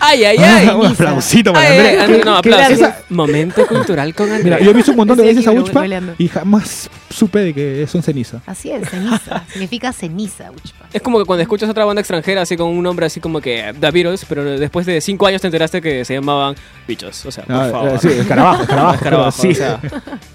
[0.00, 0.68] Ay, ay, ay.
[0.68, 2.02] Ah, un aplausito para Andrea.
[2.04, 2.72] ay, ¿Qué- no, aplausos.
[2.72, 4.56] esa- Momento cultural con Andrea.
[4.56, 5.84] Mira, yo he visto un montón de veces a Uchpa
[6.18, 8.40] y jamás supe de que son ceniza.
[8.46, 9.44] Así es, ceniza.
[9.52, 10.86] significa ceniza, Uchpa.
[10.92, 13.74] Es como que cuando escuchas otra banda extranjera así con un nombre así como que
[13.78, 16.54] The Beatles, pero después de cinco años te enteraste que se llamaban
[16.88, 17.26] Bichos.
[17.26, 17.88] O sea, por Ah, favor.
[17.94, 19.48] eh, sí, escarabajo, escarabajo, Escarabajo, sí.
[19.50, 19.80] o sea,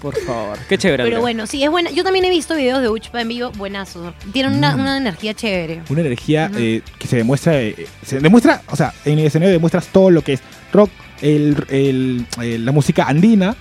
[0.00, 0.58] por favor.
[0.68, 1.04] Qué chévere.
[1.04, 1.90] Pero bueno, sí, es buena.
[1.90, 4.12] Yo también he visto videos de Uchpa en vivo, buenazo.
[4.32, 4.80] Tienen una, Mm.
[4.80, 5.82] una energía chévere.
[5.88, 9.86] Una energía eh, que se demuestra, eh, se demuestra, o sea, en el escenario demuestras
[9.88, 10.40] todo lo que es
[10.72, 10.90] rock,
[11.22, 13.56] el, el- el- la música andina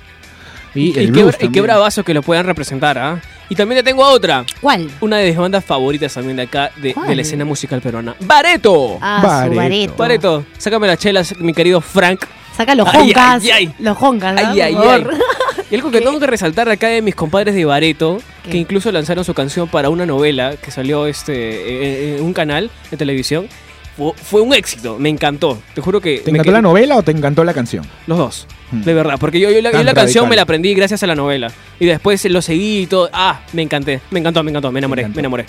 [0.76, 3.20] y, Y, el qué, y qué que lo puedan representar, ¿ah?
[3.50, 4.44] Y también te tengo a otra.
[4.60, 4.90] ¿Cuál?
[5.02, 8.16] Una de mis bandas favoritas también de acá, de, la escena musical peruana.
[8.22, 8.98] ¡Bareto!
[9.02, 9.56] Ah, Bareto.
[9.56, 9.94] bareto.
[9.98, 12.26] Bareto, sácame las chelas, mi querido Frank.
[12.58, 13.44] Saca los Ay, joncas.
[13.44, 13.74] ay, ay.
[13.80, 14.50] Los joncas, ¿no?
[14.50, 15.06] Ay, ay, ay.
[15.70, 18.52] Y algo que tengo que resaltar acá de mis compadres de Bareto, ¿Qué?
[18.52, 22.98] que incluso lanzaron su canción para una novela que salió este en un canal de
[22.98, 23.48] televisión.
[23.98, 25.58] Fue, fue un éxito, me encantó.
[25.74, 26.20] Te juro que.
[26.20, 27.86] ¿Te encantó la novela o te encantó la canción?
[28.08, 28.48] Los dos.
[28.72, 28.82] Hmm.
[28.82, 31.52] De verdad, porque yo, yo la, yo canción me la aprendí gracias a la novela.
[31.80, 33.10] Y después lo seguí y todo.
[33.14, 34.02] Ah, me encanté.
[34.12, 34.72] Me encantó, me encantó.
[34.72, 35.46] Me enamoré, me enamoré.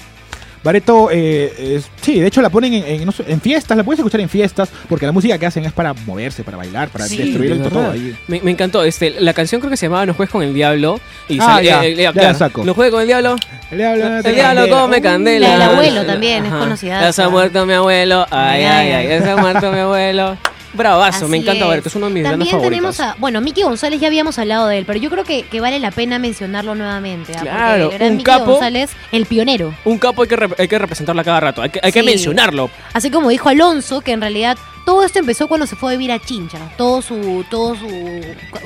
[0.67, 3.85] Bareto, eh, es- sí, de hecho la ponen en, en- no sé, en fiestas, la
[3.85, 7.07] puedes escuchar en fiestas, porque la música que hacen es para moverse, para bailar, para
[7.07, 8.17] Sí, destruir de el todo ahí.
[8.27, 8.83] Me, me encantó.
[8.83, 11.01] Este, la canción creo que se llamaba No juegues con el diablo.
[11.29, 12.65] Y Ah, sale- ya, eh, eh, ya claro, la saco.
[12.65, 13.37] No juegues con el diablo.
[13.71, 14.81] El diablo, no El diablo candela.
[14.83, 15.49] come Uh, candela.
[15.49, 16.59] La del abuelo también, es Ajá.
[16.61, 18.27] conocida Ya se ha muerto mi abuelo.
[18.31, 19.07] Ay, ay, Ay, ay.
[19.07, 19.09] ay.
[19.09, 20.37] Ya se ha muerto mi abuelo.
[20.77, 21.71] Bravazo, me encanta es.
[21.71, 22.71] ver, que es uno de mis También favoritas.
[22.71, 23.17] tenemos a.
[23.19, 25.91] Bueno, Miki González ya habíamos hablado de él, pero yo creo que, que vale la
[25.91, 27.33] pena mencionarlo nuevamente.
[27.33, 27.39] ¿ah?
[27.39, 28.45] Porque Claro, el gran un Miki capo.
[28.53, 29.75] González, el pionero.
[29.85, 31.63] Un capo hay que, rep- hay que representarlo a cada rato.
[31.63, 32.07] Hay que, hay que Sí.
[32.07, 32.71] mencionarlo.
[32.93, 36.13] Así como dijo Alonso, que en realidad todo esto empezó cuando se fue a vivir
[36.13, 36.59] a Chincha.
[36.77, 37.89] Todo su, todo su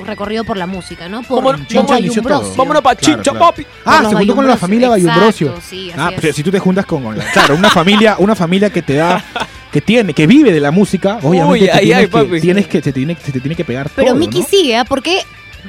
[0.05, 1.23] recorrido por la música, ¿no?
[1.23, 2.53] Por Vámonos, Chincha inició todo.
[2.55, 3.45] Vámonos para Claro, Chincha, claro.
[3.47, 3.65] papi.
[3.85, 5.53] Ah, se juntó con la Bayumbrosio, familia exacto, Bayumbrosio.
[5.67, 6.21] sí, así ah, es.
[6.21, 8.95] pero si tú te juntas con con la, claro, una familia, una familia que te
[8.95, 9.23] da,
[9.71, 12.41] que tiene, que vive de la música, obviamente Uy, te ay, tienes ay, que- papi.
[12.41, 14.45] tienes que, se, tiene, se te tiene que pegar Pero todo, Miki ¿no?
[14.47, 14.85] sigue, ¿ah?
[14.85, 15.21] Porque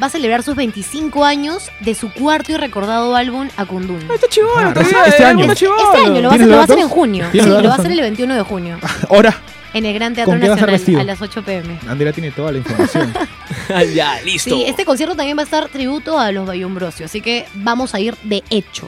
[0.03, 4.01] va a celebrar sus 25 años de su cuarto y recordado álbum Akundun.
[4.13, 5.41] Está chivolo, Ah, todavía, este eh, año.
[5.53, 5.67] está Este
[6.07, 6.79] año lo va, a ¿Tienes hacer, lo va a hacer datos?
[6.79, 7.25] en junio.
[7.27, 7.79] Sí, ¿Tienes lo va a datos?
[7.81, 8.79] hacer el 21 de junio.
[9.11, 9.37] Ahora,
[9.75, 11.01] En el Gran Teatro ¿Con qué va a estar Nacional vestido?
[11.01, 11.79] a las 8 pm.
[11.89, 13.13] Andrea tiene toda la información.
[13.95, 14.51] ya, listo.
[14.55, 18.01] Sí, este concierto también va a estar tributo a los Bayumbrosio, así que vamos a
[18.01, 18.87] ir de hecho.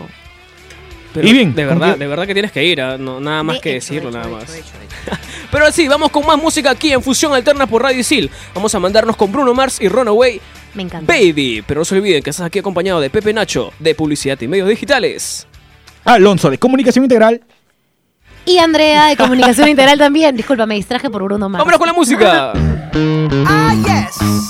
[1.15, 2.99] Pero Y bien, de ¿con verdad, de verdad que tienes que ir, ¿ah?
[2.99, 4.43] no, nada más De que hecho, decirlo, hecho, nada más.
[4.55, 5.23] hecho, de hecho.
[5.51, 8.29] Pero sí, vamos con más música aquí en Fusión Alterna por Radio Isil.
[8.55, 10.41] Vamos a mandarnos con Bruno Mars y Runaway
[10.75, 11.11] Me encanta.
[11.11, 11.63] Baby.
[11.67, 14.69] Pero no se olviden que estás aquí acompañado de Pepe Nacho, de Publicidad y Medios
[14.69, 15.47] Digitales.
[16.05, 17.41] Alonso, de Comunicación Integral.
[18.47, 20.37] Y Andrea de Comunicación Integral también.
[20.37, 21.61] Disculpa, me distraje por Bruno Mars.
[21.61, 22.53] ¡Vámonos con la música!
[23.47, 24.45] Ah, yes.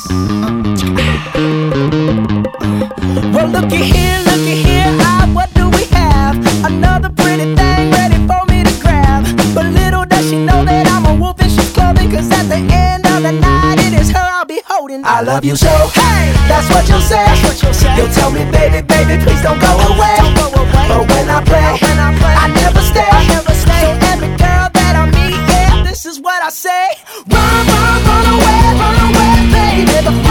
[3.34, 4.83] Well, looky here, looky here.
[9.54, 12.10] But little does she know that I'm a wolf and she's clothing.
[12.10, 15.04] Cause at the end of the night, it is her I'll be holding.
[15.04, 15.70] I love you so.
[15.94, 17.22] Hey, that's what you'll say.
[17.96, 20.16] You'll tell me, baby, baby, please don't go away.
[20.18, 20.86] Don't go away.
[20.90, 23.06] But when I play, I never stay.
[23.64, 26.98] So every girl that I meet, yeah, this is what I say.
[27.30, 30.23] Run, run, run away, run away, baby.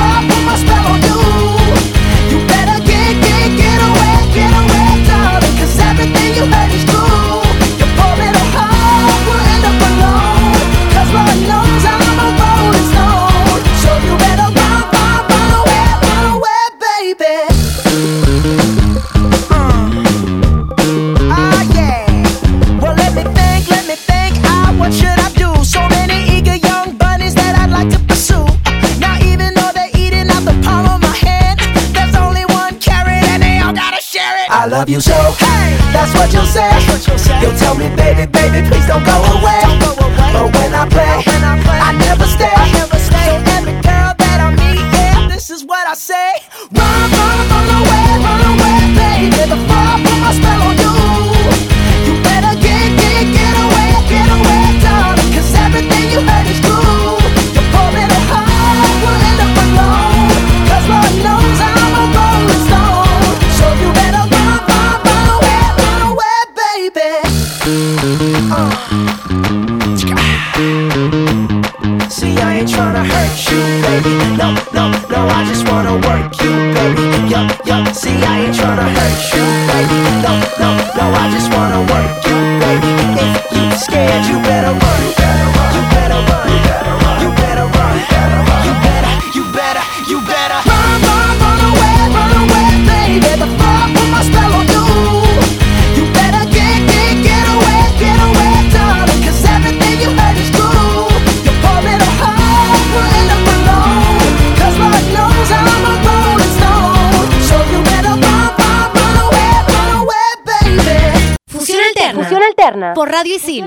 [113.43, 113.65] Isil.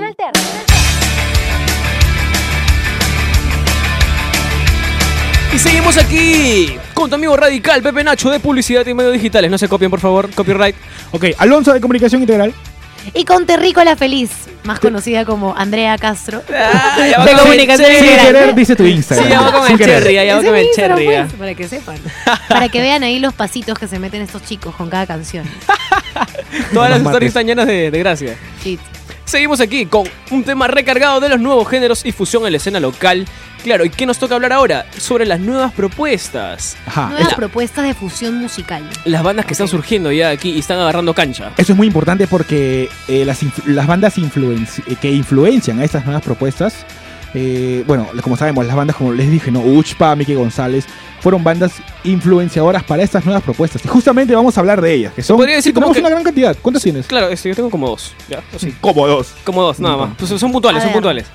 [5.53, 9.49] Y seguimos aquí con tu amigo radical Pepe Nacho de Publicidad y Medios Digitales.
[9.49, 10.29] No se copien, por favor.
[10.33, 10.75] Copyright.
[11.11, 12.53] Ok, Alonso de Comunicación Integral.
[13.13, 14.31] Y con Terrícola Feliz,
[14.65, 16.41] más conocida como Andrea Castro.
[16.53, 18.25] Ah, ya de comunicación Sin integral.
[18.27, 19.25] querer, dice tu Instagram.
[19.27, 20.03] Sí, ya va con Sin el querer.
[20.03, 21.05] cherry, ya va Ese con el cherry.
[21.05, 21.21] ya.
[21.23, 21.97] pues, para que sepan.
[22.49, 25.45] Para que vean ahí los pasitos que se meten estos chicos con cada canción.
[26.73, 27.29] Todas las mates.
[27.29, 28.35] están llenas de, de gracia.
[28.61, 28.77] Sí.
[29.27, 32.79] Seguimos aquí con un tema recargado de los nuevos géneros y fusión en la escena
[32.79, 33.25] local.
[33.61, 34.85] Claro, ¿y qué nos toca hablar ahora?
[34.97, 36.77] Sobre las nuevas propuestas.
[36.85, 37.09] Ajá.
[37.09, 38.89] Nuevas la- propuestas de fusión musical.
[39.03, 41.51] Las bandas que están surgiendo ya aquí y están agarrando cancha.
[41.57, 46.05] Eso es muy importante porque eh, las, las bandas influenci- eh, que influencian a estas
[46.05, 46.85] nuevas propuestas,
[47.33, 49.59] eh, bueno, como sabemos, las bandas como les dije, ¿no?
[49.59, 50.85] Uchpa, Miki González,
[51.19, 51.71] fueron bandas
[52.03, 53.83] influenciadoras para estas nuevas propuestas.
[53.83, 56.09] Y justamente vamos a hablar de ellas, que son podría decir como tenemos que- una
[56.09, 56.55] gran cantidad.
[56.61, 57.05] ¿Cuántas tienes?
[57.07, 58.13] Claro, este, yo tengo como dos.
[58.29, 58.41] ¿ya?
[58.55, 59.33] O sí, Como dos.
[59.43, 60.09] como dos, nada más.
[60.17, 61.25] Pues son puntuales, son puntuales.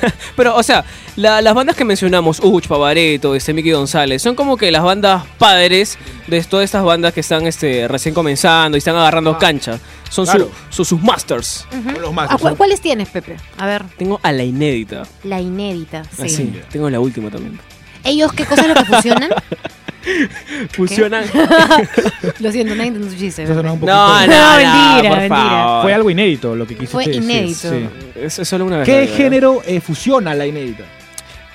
[0.36, 0.84] Pero, o sea,
[1.16, 5.24] la- las bandas que mencionamos, Uch, Pavareto, este Mickey González, son como que las bandas
[5.36, 9.78] padres de todas estas bandas que están este, recién comenzando y están agarrando cancha.
[10.08, 10.50] Son su- Claro.
[10.70, 11.66] su- sus masters.
[12.00, 12.12] Los.
[12.16, 13.36] Ah, ¿cu- ¿Cuáles tienes, Pepe?
[13.58, 15.02] A ver, Tengo a la inédita.
[15.24, 16.04] la inédita.
[16.04, 16.22] Sí.
[16.22, 17.58] Así, tengo la última también.
[18.04, 19.30] ¿Ellos qué cosa es lo que fusionan?
[20.72, 21.24] Fusionan.
[22.40, 23.42] Lo siento, nadie entendió su chiste.
[23.42, 25.28] Eso sonaba un poquito- No, no, No, no, mentira, por mentira.
[25.28, 25.82] favor.
[25.82, 27.70] Fue algo inédito lo que quisiste Fue decir, inédito.
[27.70, 27.88] sí.
[28.18, 28.86] Es, es solo una vez.
[28.86, 30.84] ¿Qué género eh, fusiona la inédita?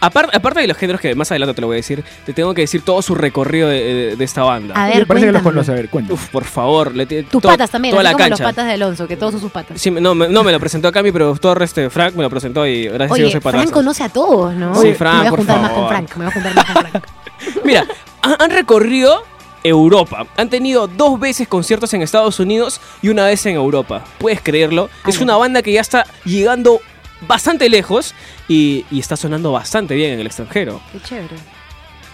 [0.05, 2.53] Aparte, aparte de los géneros que más adelante te lo voy a decir, te tengo
[2.53, 4.75] que decir todo su recorrido de, de- de esta banda.
[4.75, 5.71] A Me ver, parece que los conoce.
[5.71, 6.13] A ver, cuéntame.
[6.13, 6.93] Uf, por favor.
[6.95, 9.31] Le, Tus to- patas también, Toda así la como los patas de Alonso, que todos
[9.33, 9.81] son sus patas.
[9.81, 12.29] Sí, no, me- no me lo presentó a Cami, pero todo este Frank me lo
[12.29, 14.75] presentó y gracias a Oye, Dios soy Frank conoce a todos, ¿no?
[14.75, 16.65] Sí, Frank, Me voy a por juntar más con Frank, me voy a juntar más
[16.65, 17.05] con Frank.
[17.65, 17.85] Mira,
[18.21, 19.23] han, han recorrido
[19.63, 20.27] Europa.
[20.37, 24.03] Han tenido dos veces conciertos en Estados Unidos y una vez en Europa.
[24.19, 24.89] ¿Puedes creerlo?
[25.07, 25.23] es Ay.
[25.23, 26.79] una banda que ya está llegando
[27.27, 28.13] bastante lejos
[28.47, 30.81] y, y está sonando bastante bien en el extranjero.
[30.91, 31.35] Qué chévere.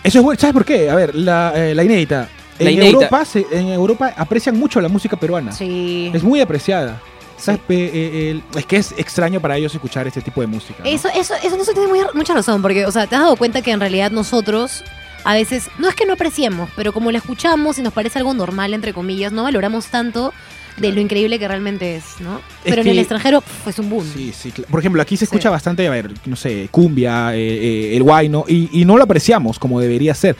[0.03, 0.39] Eso es bueno.
[0.39, 0.89] ¿Sabes por qué?
[0.89, 2.27] A ver, la, eh, la inédita.
[2.59, 2.95] En, La inédita.
[2.97, 5.51] Europa, se- en Europa aprecian mucho la música peruana.
[5.51, 6.11] Sí.
[6.13, 6.99] Es muy apreciada.
[7.37, 7.59] ¿Sabes?
[7.67, 10.83] Pe- eh, es que es extraño para ellos escuchar este tipo de música.
[10.83, 10.89] ¿no?
[10.89, 13.35] Eso, eso, eso no se tiene muy- mucha razón, porque, o sea, te has dado
[13.35, 14.83] cuenta que en realidad nosotros
[15.23, 18.33] a veces, no es que no apreciemos, pero como la escuchamos y nos parece algo
[18.35, 20.33] normal, entre comillas, no valoramos tanto
[20.77, 22.37] de lo increíble que realmente es, ¿no?
[22.37, 24.05] Es Pero en el extranjero pf, es un boom.
[24.13, 24.51] Sí, sí.
[24.69, 25.51] Por ejemplo, aquí se escucha Sí.
[25.51, 29.59] bastante, a ver, no sé, cumbia, eh, eh, el guayno, y, y no lo apreciamos
[29.59, 30.35] como debería ser.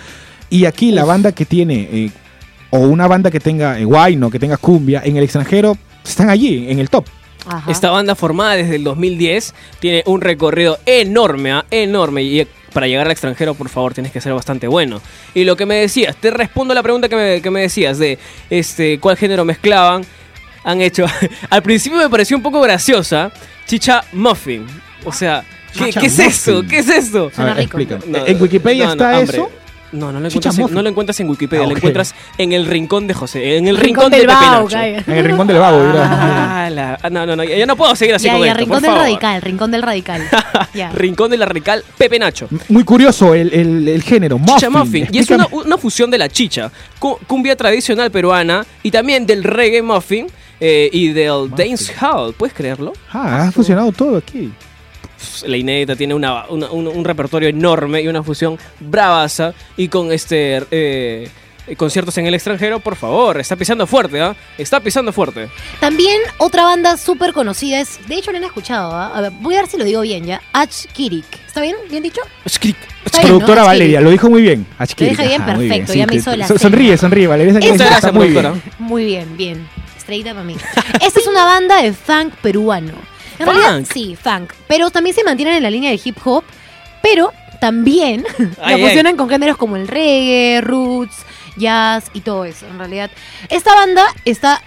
[0.50, 2.12] Y aquí la banda que tiene, eh,
[2.72, 6.66] o una banda que tenga eh, guayno, que tenga cumbia, en el extranjero, están allí,
[6.70, 7.06] en el top.
[7.46, 7.72] Ajá.
[7.72, 11.66] Esta banda formada desde el 2010 tiene un recorrido enorme, ¿ah?
[11.72, 12.22] enorme.
[12.24, 15.02] Y para llegar al extranjero, por favor, tienes que ser bastante bueno.
[15.34, 17.98] Y lo que me decías, te respondo a la pregunta que me, que me decías
[17.98, 18.20] de
[18.50, 20.06] este, cuál género mezclaban.
[20.64, 21.06] Han hecho.
[21.50, 23.32] al principio me pareció un poco graciosa.
[23.66, 24.66] Chicha Muffin.
[25.06, 25.44] O sea,
[25.78, 26.64] ¿qué, qué es eso?
[26.68, 27.28] ¿Qué es eso?
[27.32, 27.78] A Suena ver, rico.
[27.80, 28.20] explícame.
[28.20, 29.38] No, ¿En Wikipedia no, no, está hambre.
[29.38, 29.52] eso?
[29.94, 31.78] No, no lo, encuentras en, no lo encuentras en Wikipedia, Ah, lo ok.
[31.80, 34.68] encuentras en el rincón de José, en el Rincón rincón, de del Vago, Nacho.
[34.78, 35.04] calla.
[35.06, 36.08] En el rincón del vago, mira.
[36.66, 38.76] Ah, la- no, no, no, ya no puedo seguir así Ya, con ya, esto, rincón
[38.76, 39.04] por del favor.
[39.04, 40.22] radical, rincón del radical.
[40.74, 40.92] ya.
[40.92, 42.48] Rincón de la Radical Pepe Nacho.
[42.70, 44.56] Muy curioso el, el- el género, muffin.
[44.56, 45.08] Chicha Muffin.
[45.12, 45.68] Y es una, Explícame.
[45.68, 50.28] una fusión de la chicha, cu- cumbia tradicional peruana y también del reggae muffin
[50.62, 52.34] eh, y del dancehall.
[52.34, 52.94] ¿Puedes creerlo?
[53.12, 54.50] Ah, ha funcionado todo aquí.
[55.46, 60.12] La Inédita tiene una, una- un, un repertorio enorme y una fusión bravaza y con
[60.12, 61.30] este eh,
[61.78, 64.36] conciertos en el extranjero, por favor, está pisando fuerte, ¿ah?
[64.58, 65.48] Está pisando fuerte.
[65.80, 69.12] También otra banda súper conocida es, de hecho no la han escuchado, ¿ah?
[69.16, 70.42] A ver, voy a ver si lo digo bien ya.
[70.94, 71.26] Kirik.
[71.46, 71.76] ¿Está bien?
[71.90, 72.22] ¿Bien dicho?
[72.62, 72.76] Bien,
[73.22, 74.66] Productora Valeria, lo dijo muy bien.
[74.80, 76.48] Lo dije bien, Ajá, muy perfecto, ya me hizo la.
[76.48, 77.52] Sonríe, sonríe, Valeria.
[77.52, 78.52] esa está gracias, muy productora.
[78.52, 78.64] bien.
[78.80, 79.68] Muy bien, bien.
[80.02, 80.56] Estrellita para mí.
[81.02, 82.94] Esta es una banda de funk peruano.
[83.40, 84.54] En realidad, sí, funk.
[84.68, 86.44] Pero también se mantienen en la línea del hip hop,
[87.02, 88.26] pero también
[88.62, 91.16] Ay, lo fusionan con géneros como el reggae, roots,
[91.56, 93.10] jazz y todo eso, en realidad.
[93.50, 94.62] Esta banda está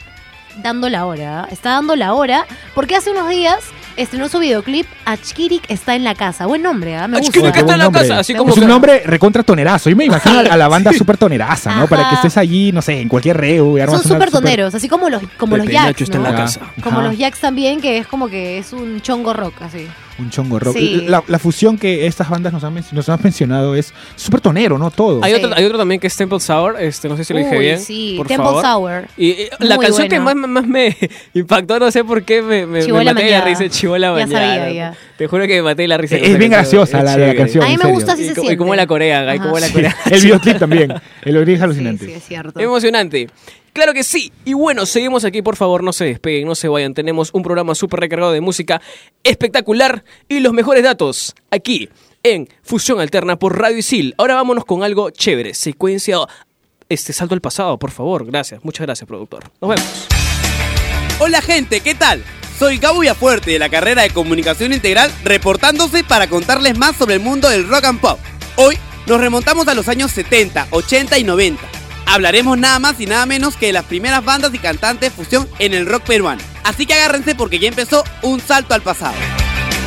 [0.57, 1.49] dando la hora, ¿ah?
[1.51, 3.65] está dando la hora, porque hace unos días
[3.97, 6.47] estrenó su videoclip Achkirik está en la casa.
[6.47, 7.09] Buen nombre, ¿ah?
[7.09, 7.31] Me gusta.
[7.31, 8.03] Achkirik está en la buen nombre.
[8.09, 9.91] casa, así como Es un que- nombre recontra tonerazo.
[9.91, 11.87] Yo me imagino a, la banda súper toneraza, ¿no?
[11.87, 13.77] Para que estés allí, no sé, en cualquier reo.
[13.77, 16.31] y armas Son súper toneros, así como los, como los jacks, Nacho está en ¿no?
[16.31, 16.61] la casa.
[16.83, 19.87] Como ajá, los jacks también, que es como que es un chongo rock, así.
[20.17, 20.77] Un chongo rock.
[20.77, 21.05] Sí.
[21.09, 24.79] La, la fusión que estas bandas nos han, men- nos han mencionado es súper tonero,
[24.79, 24.91] ¿no?
[24.93, 25.25] Todo.
[25.25, 25.41] Hay, Sí.
[25.43, 27.81] otro, hay otro también que es Temple Sour, este, no sé si lo dije bien.
[27.81, 28.63] sí, por Temple favor.
[29.03, 29.09] Sour.
[29.17, 30.97] Y, y la Muy canción que más, me
[31.35, 33.69] impactó, no sé por qué, me, me, me maté la risa.
[33.69, 34.55] Chibola Ya mañana.
[34.57, 34.95] sabía, ya.
[35.19, 36.15] Te juro que me maté la risa.
[36.17, 37.65] Es esa bien graciosa Es la- la canción.
[37.65, 38.49] A mí me gusta así Y se y siente.
[38.49, 38.89] la y cómo la Ajá.
[38.89, 39.29] corean.
[40.11, 40.95] El videoclip también.
[41.23, 42.07] El origen es Sí, alucinante.
[42.07, 42.61] sí, es cierto.
[42.61, 43.29] Emocionante.
[43.75, 44.33] Claro que sí.
[44.45, 46.95] Y bueno, seguimos aquí, por favor, no se despeguen, no se vayan.
[46.95, 48.81] Tenemos un programa súper recargado de música
[49.25, 51.89] espectacular y los mejores datos aquí
[52.23, 54.15] en Fusión Alterna por Radio Isil.
[54.17, 55.55] Ahora vámonos con algo chévere.
[55.55, 56.19] Secuencia,
[56.89, 58.25] este salto al pasado, por favor.
[58.25, 59.51] Gracias, muchas gracias, productor.
[59.61, 60.07] Nos vemos.
[61.19, 62.23] Hola gente, ¿qué tal?
[62.57, 67.21] Soy Gabo Villafuerte de la carrera de Comunicación Integral reportándose para contarles más sobre el
[67.21, 68.21] mundo del rock and pop.
[68.55, 71.84] Hoy nos remontamos a los años 70, 80 y 90.
[72.07, 75.75] Hablaremos nada más y nada menos que de las primeras bandas y cantantes fusión en
[75.75, 76.43] el rock peruano.
[76.63, 79.17] Así que agárrense porque ya empezó un salto al pasado.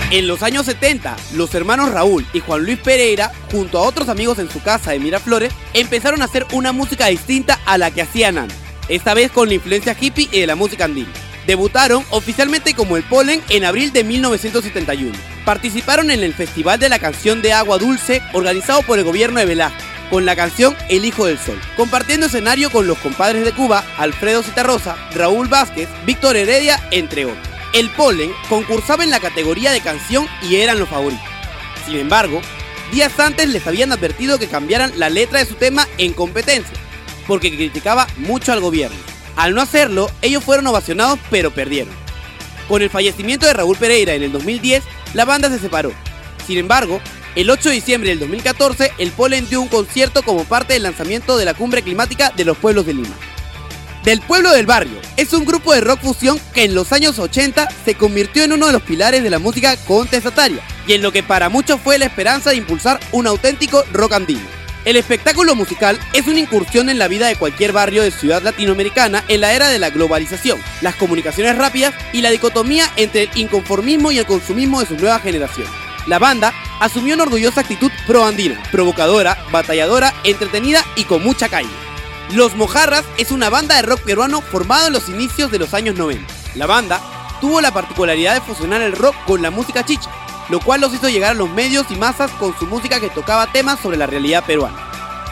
[0.09, 4.39] En los años 70, los hermanos Raúl y Juan Luis Pereira, junto a otros amigos
[4.39, 8.37] en su casa de Miraflores, empezaron a hacer una música distinta a la que hacían
[8.37, 8.57] antes,
[8.87, 11.11] esta vez con la influencia hippie y de la música andina.
[11.45, 15.13] Debutaron oficialmente como el Polen en abril de 1971.
[15.43, 19.45] Participaron en el Festival de la Canción de Agua Dulce organizado por el gobierno de
[19.45, 23.83] Velázquez, con la canción El Hijo del Sol, compartiendo escenario con los compadres de Cuba,
[23.97, 27.47] Alfredo Citarrosa, Raúl Vázquez, Víctor Heredia, entre otros.
[27.73, 31.25] El Polen concursaba en la categoría de canción y eran los favoritos.
[31.85, 32.41] Sin embargo,
[32.91, 36.75] días antes les habían advertido que cambiaran la letra de su tema en competencia,
[37.27, 38.97] porque criticaba mucho al gobierno.
[39.35, 41.93] Al no hacerlo, ellos fueron ovacionados pero perdieron.
[42.67, 44.83] Con el fallecimiento de Raúl Pereira en el 2010,
[45.13, 45.91] la banda se separó.
[46.45, 47.01] Sin embargo,
[47.37, 51.37] el 8 de diciembre del 2014, el Polen dio un concierto como parte del lanzamiento
[51.37, 53.15] de la cumbre climática de los pueblos de Lima.
[54.03, 57.67] Del Pueblo del Barrio es un grupo de rock fusión que en los años 80
[57.85, 61.21] se convirtió en uno de los pilares de la música contestataria y en lo que
[61.21, 64.41] para muchos fue la esperanza de impulsar un auténtico rock andino.
[64.83, 69.23] El espectáculo musical es una incursión en la vida de cualquier barrio de ciudad latinoamericana
[69.27, 74.11] en la era de la globalización, las comunicaciones rápidas y la dicotomía entre el inconformismo
[74.11, 75.67] y el consumismo de su nueva generación.
[76.07, 81.69] La banda asumió una orgullosa actitud pro-andina, provocadora, batalladora, entretenida y con mucha calle.
[82.33, 85.95] Los Mojarras es una banda de rock peruano formado en los inicios de los años
[85.95, 86.33] 90.
[86.55, 87.01] La banda
[87.39, 90.09] tuvo la particularidad de fusionar el rock con la música chicha,
[90.49, 93.51] lo cual los hizo llegar a los medios y masas con su música que tocaba
[93.51, 94.77] temas sobre la realidad peruana.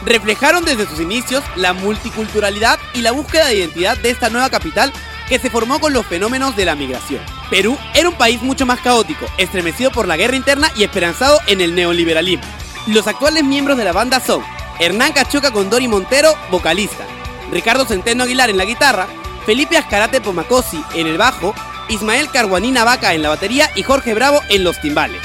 [0.04, 4.92] Reflejaron desde sus inicios la multiculturalidad y la búsqueda de identidad de esta nueva capital
[5.28, 7.35] que se formó con los fenómenos de la migración.
[7.50, 11.60] Perú era un país mucho más caótico, estremecido por la guerra interna y esperanzado en
[11.60, 12.44] el neoliberalismo.
[12.88, 14.42] Los actuales miembros de la banda son
[14.80, 17.04] Hernán Cachuca con Dori Montero, vocalista,
[17.50, 19.06] Ricardo Centeno Aguilar en la guitarra,
[19.44, 21.54] Felipe Ascarate Pomacosi en el bajo,
[21.88, 25.22] Ismael Carguanina Vaca en la batería y Jorge Bravo en los timbales.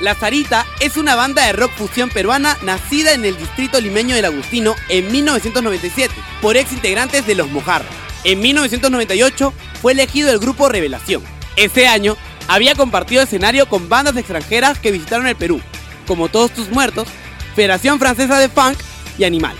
[0.00, 4.24] La Zarita es una banda de rock fusión peruana nacida en el distrito limeño del
[4.24, 7.92] Agustino en 1997 por ex integrantes de Los Mojarras.
[8.24, 9.52] En 1998
[9.82, 11.37] fue elegido el grupo Revelación.
[11.58, 15.60] Ese año había compartido escenario con bandas extranjeras que visitaron el Perú,
[16.06, 17.08] como Todos Tus Muertos,
[17.56, 18.78] Federación Francesa de Funk
[19.18, 19.56] y Animal.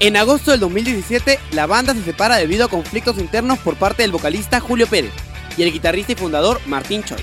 [0.00, 4.10] En agosto del 2017, la banda se separa debido a conflictos internos por parte del
[4.10, 5.12] vocalista Julio Pérez
[5.56, 7.22] y el guitarrista y fundador Martín Choi.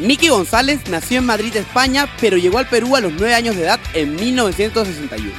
[0.00, 3.62] Miki González nació en Madrid, España, pero llegó al Perú a los 9 años de
[3.62, 5.32] edad en 1961.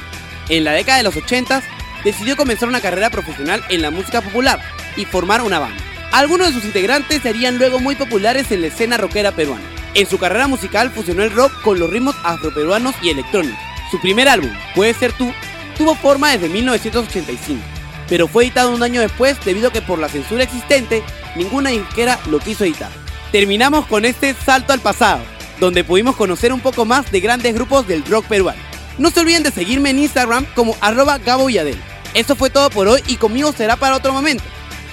[0.48, 1.62] En la década de los 80
[2.02, 4.60] decidió comenzar una carrera profesional en la música popular
[4.96, 5.91] y formar una banda.
[6.12, 9.64] Algunos de sus integrantes serían luego muy populares en la escena rockera peruana.
[9.94, 13.58] En su carrera musical fusionó el rock con los ritmos afroperuanos y electrónicos.
[13.90, 15.32] Su primer álbum, Puede ser tú,
[15.78, 17.62] tuvo forma desde 1985,
[18.10, 21.02] pero fue editado un año después debido a que por la censura existente,
[21.34, 22.90] ninguna disquera lo quiso editar.
[23.32, 25.22] Terminamos con este salto al pasado,
[25.60, 28.60] donde pudimos conocer un poco más de grandes grupos del rock peruano.
[28.98, 31.80] No se olviden de seguirme en Instagram como arroba Gabo Villadel.
[32.12, 34.44] Eso fue todo por hoy y conmigo será para otro momento.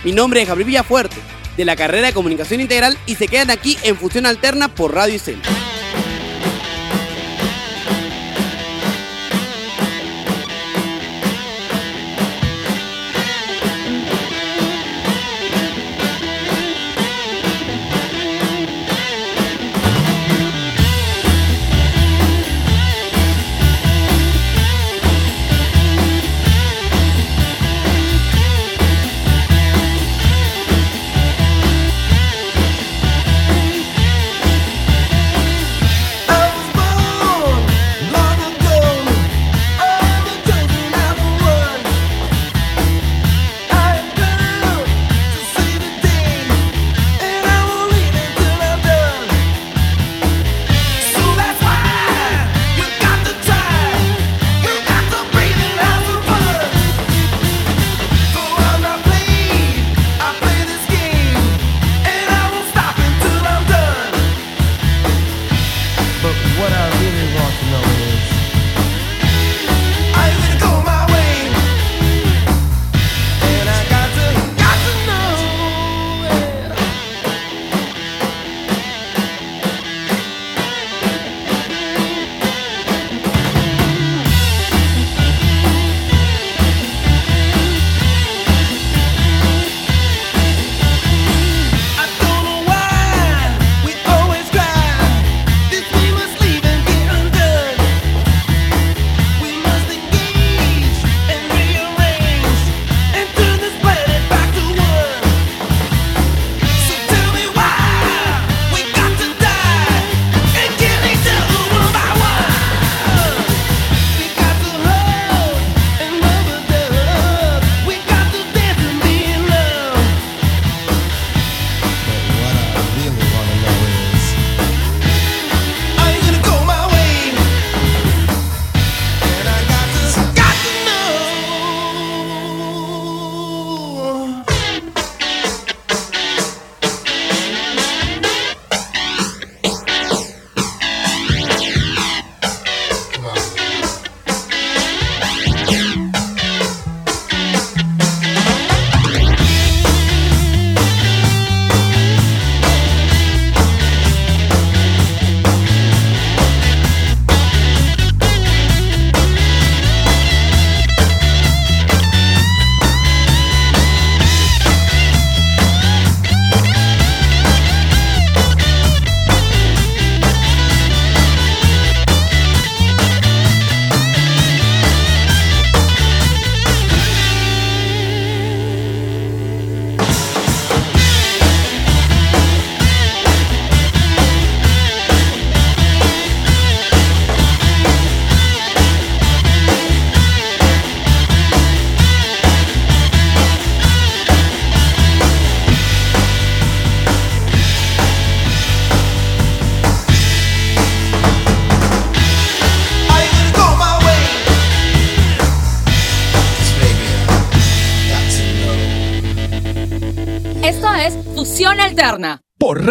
[0.03, 1.17] Mi nombre es Gabriel Villafuerte,
[1.57, 5.15] de la carrera de Comunicación Integral y se quedan aquí en Fusión Alterna por Radio
[5.15, 5.41] Isel.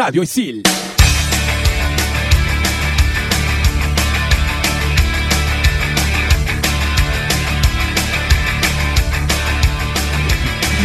[0.08, 0.62] Radio Isil.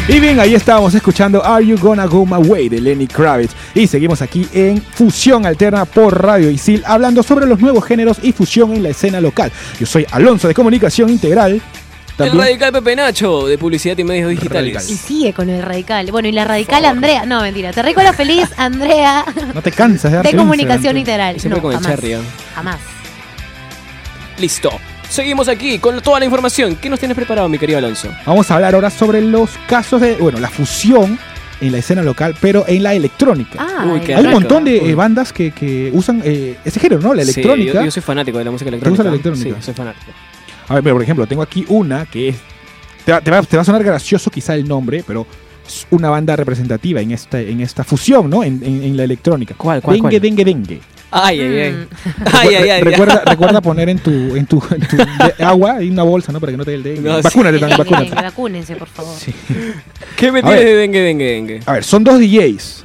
[0.10, 3.54] Y bien, ahí estábamos escuchando Are You Gonna Go My Way de Lenny Kravitz.
[3.74, 8.34] Y seguimos aquí en Fusión Alterna por Radio Isil, hablando sobre los nuevos géneros y
[8.34, 9.54] fusión en la escena local.
[9.80, 11.62] Yo soy Alonso de Comunicación Integral.
[12.20, 14.90] El radical Pepe Nacho de publicidad y medios digitales.
[14.90, 16.12] Y sigue con el radical.
[16.12, 17.26] Bueno, y la radical Andrea.
[17.26, 17.72] No, mentira.
[17.74, 19.26] Terrícola feliz, Andrea.
[19.54, 21.40] no te cansas de de comunicación integral.
[21.40, 21.92] Siempre No, con el jamás.
[21.96, 22.14] cherry.
[22.14, 22.20] ¿eh?
[22.56, 22.78] Jamás.
[24.40, 24.72] Listo.
[25.10, 26.76] Seguimos aquí con toda la información.
[26.76, 28.10] ¿Qué nos tienes preparado, mi querido Alonso?
[28.26, 31.20] Vamos a hablar ahora sobre los casos de, bueno, la fusión
[31.62, 33.58] en la escena local, pero en la electrónica.
[33.60, 37.00] Ah, Uy, qué Hay un montón de eh, bandas que, que usan eh, ese género,
[37.02, 37.14] ¿no?
[37.14, 37.74] La Sí, electrónica.
[37.74, 39.04] yo, yo soy fanático de la música ¿Te electrónica.
[39.04, 39.60] gusta la electrónica?
[39.62, 40.12] Sí, soy fanático.
[40.68, 42.36] A ver, pero por ejemplo, tengo aquí una que es.
[43.06, 45.28] Te va, te va- te va a sonar gracioso quizá el nombre, pero
[45.68, 48.44] es una banda representativa en esta, en esta fusión, ¿no?
[48.44, 49.56] En, en- en la electrónica.
[49.58, 50.22] ¿Cuál, cuál, dengue, cuál?
[50.22, 50.82] dengue, dengue.
[51.16, 51.88] Ay, ay, ay.
[52.34, 52.82] Ay, ay, ay.
[52.82, 56.40] recuerda, recuerda poner en tu, en tu, en tu de- agua y una bolsa, ¿no?
[56.40, 57.02] Para que no te dé el dengue.
[57.10, 57.22] No, sí.
[57.24, 58.16] vacúnate también, vacúnate.
[58.16, 59.16] vacúnense, por favor.
[59.20, 59.32] Sí.
[60.16, 60.60] ¿Qué me ver.
[60.66, 61.60] de dengue, dengue, dengue?
[61.66, 62.83] A ver, son dos DJs.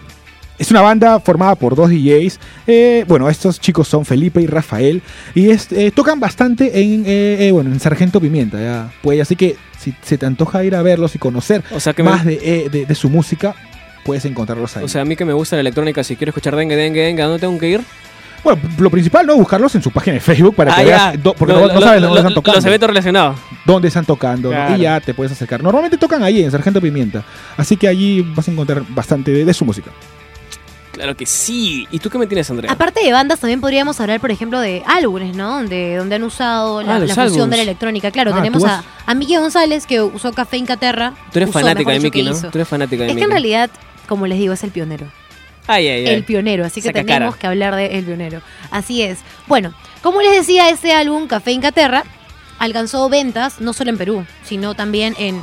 [0.58, 2.40] Es una banda formada por dos DJs.
[2.66, 5.02] Eh, bueno, estos chicos son Felipe y Rafael.
[5.34, 8.58] Y es- eh, tocan bastante en, eh, eh, bueno, en Sargento Pimienta.
[8.60, 8.92] Ya.
[9.02, 12.02] Pues, así que si se te antoja ir a verlos y conocer O sea, que
[12.02, 13.54] me- más de, de- de su música,
[14.04, 14.84] puedes encontrarlos ahí.
[14.84, 17.22] O sea, a mí que me gusta la electrónica, si quiero escuchar dengue, dengue, dengue,
[17.22, 17.80] ¿a dónde tengo que ir?
[18.44, 19.36] bueno, lo principal, ¿no?
[19.36, 21.22] Buscarlos en su página de Facebook para que Ah, veas.
[21.22, 22.56] do- porque Lo- no, lo- sabes lo- dónde están tocando.
[22.56, 23.36] Los eventos relacionados.
[23.66, 24.54] dónde están tocando, ¿no?
[24.54, 24.76] Claro.
[24.76, 25.62] y ya te puedes acercar.
[25.62, 27.24] Normalmente tocan ahí en Sargento Pimienta,
[27.56, 29.90] así que allí vas a encontrar bastante de, de su música.
[30.98, 31.86] Claro que sí.
[31.92, 32.72] ¿Y tú qué me tienes, Andrea?
[32.72, 35.48] Aparte de bandas, también podríamos hablar, por ejemplo, de álbumes, ¿no?
[35.58, 38.10] Donde, donde han usado la, Ah, la fusión de la electrónica.
[38.10, 41.14] Claro, Ah, tenemos a, a Miki González, que usó Café Incaterra.
[41.32, 42.32] Tú eres fanática de que ¿no?
[42.32, 42.50] hizo.
[42.50, 43.70] Tú eres fanática de Es que en realidad,
[44.08, 45.06] como les digo, es el pionero.
[45.68, 46.14] Ay, ay, ay.
[46.14, 47.40] El pionero, así que Saca tenemos cara.
[47.40, 48.40] que hablar de El Pionero.
[48.72, 49.18] Así es.
[49.46, 52.02] Bueno, como les decía, este álbum, Café Incaterra,
[52.58, 55.40] alcanzó ventas no solo en Perú, sino también en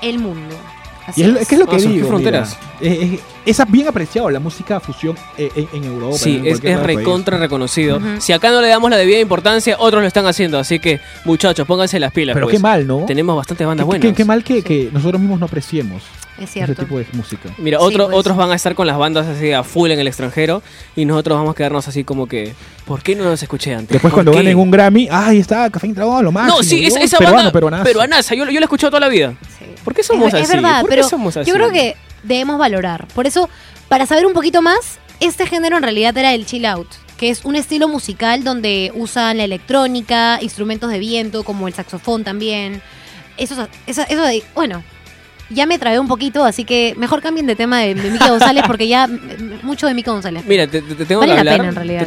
[0.00, 0.56] el mundo.
[1.08, 1.42] Así Y es, lo- es.
[1.42, 2.08] es que es lo que Ah, digo.
[2.08, 2.56] fronteras.
[2.80, 6.16] Eh, eh, es bien apreciado la música fusión eh, en, en Europa.
[6.18, 7.98] Sí, en es, recontra reconocido.
[8.18, 10.58] Si acá no le damos la debida importancia, otros lo están haciendo.
[10.58, 12.34] Así que, muchachos, pónganse las pilas.
[12.34, 12.56] Pero pues.
[12.56, 13.04] qué mal, ¿no?
[13.06, 14.02] Tenemos bastantes bandas Qué- buenas.
[14.06, 16.02] qué, qué mal que, que nosotros mismos no apreciemos
[16.38, 16.82] Es ese cierto.
[16.84, 17.50] tipo de música.
[17.58, 18.16] Mira, Sí, otro- pues.
[18.18, 20.62] otros van a estar con las bandas así a full en el extranjero
[20.96, 23.88] y nosotros vamos a quedarnos así como que, ¿por qué no nos escuché antes?
[23.90, 24.38] Después ¿Por cuando qué?
[24.38, 26.56] ganen un Grammy, ¡ay, está Café Intragón, lo máximo!
[26.58, 27.84] No, sí, es- esa peruano, banda peruanazo.
[27.84, 29.34] peruanaza, yo, yo la he escuchado toda la vida.
[29.58, 29.64] Sí.
[29.84, 30.42] ¿Por qué somos es, así?
[30.44, 31.48] Es verdad, ¿Por qué pero somos así?
[31.48, 33.06] yo creo que debemos valorar.
[33.14, 33.48] Por eso,
[33.88, 37.44] para saber un poquito más, este género en realidad era el chill out, que es
[37.44, 42.80] un estilo musical donde usan la electrónica, instrumentos de viento como el saxofón también.
[43.36, 44.82] Eso, eso, eso de- bueno,
[45.50, 48.64] ya me trabé un poquito, así que mejor cambien de tema de, de Mika González
[48.66, 49.08] porque ya
[49.62, 50.44] mucho de Mika González.
[50.46, 51.56] Mira, te, te- te tengo Vale que la hablar.
[51.56, 52.06] pena, en realidad.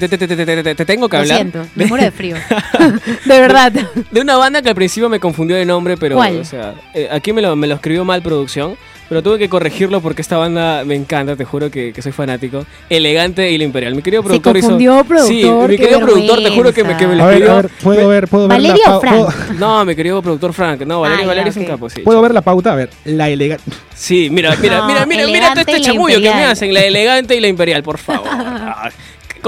[0.76, 1.38] Te tengo que Lo hablar.
[1.38, 2.36] siento, me muero de frío.
[3.26, 3.72] de verdad.
[4.12, 6.16] De una banda que al principio me confundió de nombre, pero.
[6.16, 6.38] ¿Cuál?
[6.39, 8.76] O sea, eh, aquí me lo, me lo escribió mal producción,
[9.12, 12.66] pero tuve que corregirlo porque esta banda me encanta, te juro que, que soy fanático.
[12.89, 13.93] Elegante y la Imperial.
[13.93, 15.03] Mi querido Se productor confundió, hizo.
[15.03, 17.34] productor, Sí, mi qué querido productor, te juro que me, que me lo A ver,
[17.36, 17.51] escribió.
[17.51, 19.16] a ver, puedo ver, puedo ver ¿Valeria la Frank?
[19.18, 20.84] puedo- No, mi querido productor Frank.
[20.86, 21.68] No, Valerio, ya, Valerio es un ok.
[21.70, 21.99] capo, sí.
[22.03, 23.66] puedo ver la pauta, a ver, la elegante.
[23.93, 27.36] Sí, mira, mira, No, mira, mira, mira elegante este chamullo que me hacen, la elegante
[27.36, 28.30] y la imperial, por favor.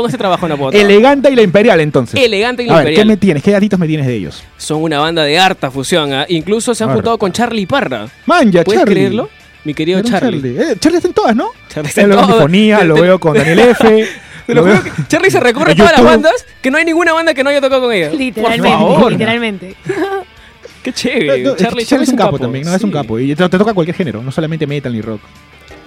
[0.07, 0.91] Ese trabajo no puedo trabajar.
[0.91, 2.20] Elegante y la imperial, entonces.
[2.22, 3.07] Elegante y la a ver, ¿qué imperial.
[3.07, 3.43] me tienes?
[3.43, 4.43] ¿Qué datitos me tienes de ellos?
[4.57, 6.26] Son una banda de harta fusión, ¿ah?
[6.28, 8.07] Incluso se han juntado con Charlie Parra.
[8.26, 8.95] Manja, ¿Puedes Charlie.
[8.95, 9.30] creerlo?
[9.64, 10.57] Mi querido un Charlie.
[10.59, 11.49] Eh, Charlie está en todas, ¿no?
[11.70, 14.07] Charlie está en lo veo lo veo con Daniel F.
[14.45, 17.14] Te lo juro que Charlie se recorre en todas las bandas que no hay ninguna
[17.14, 18.09] banda que no haya tocado con ella.
[18.09, 19.11] Literalmente, Por favor.
[19.11, 19.76] literalmente.
[20.84, 21.43] Qué chévere.
[21.43, 23.18] no, es Charlie, Charlie es un capo, capo también, no es un capo.
[23.18, 25.22] Y te, te toca cualquier género, no solamente metal ni rock.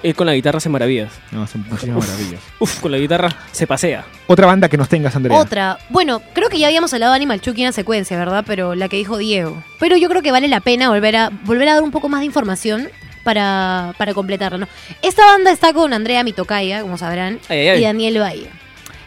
[0.03, 1.13] Él con la guitarra hace maravillas.
[1.33, 2.41] No, son muchísimas maravillas.
[2.59, 4.05] Uf, con la guitarra se pasea.
[4.27, 5.39] Otra banda que nos tengas, Andrea.
[5.39, 5.79] Otra.
[5.91, 8.45] Bueno, creo que ya habíamos hablado de Animal Chucky en la secuencia, ¿verdad?
[8.47, 9.63] Pero la que dijo Diego.
[9.79, 12.21] Pero yo creo que vale la pena volver a, volver a dar un poco más
[12.21, 12.89] de información
[13.27, 14.69] para, para completarla, ¿no?
[15.03, 17.81] Esta banda está con Andrea Mitocaya, como sabrán, Ay, ay, ay.
[17.81, 18.49] y Daniel Valle.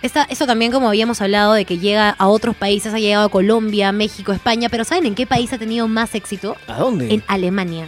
[0.01, 3.30] Esta, eso también, como habíamos hablado, de que llega a otros países, ha llegado a
[3.30, 6.57] Colombia, México, España, pero ¿saben en qué país ha tenido más éxito?
[6.67, 7.13] ¿A dónde?
[7.13, 7.88] En Alemania.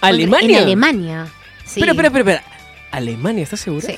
[0.00, 0.58] ¿Alemania?
[0.58, 1.26] En Alemania.
[1.64, 1.78] Sí.
[1.80, 2.56] Espera, espera, espera, espera.
[2.90, 3.44] ¿Alemania?
[3.44, 3.86] ¿Estás seguro?
[3.86, 3.96] Sí,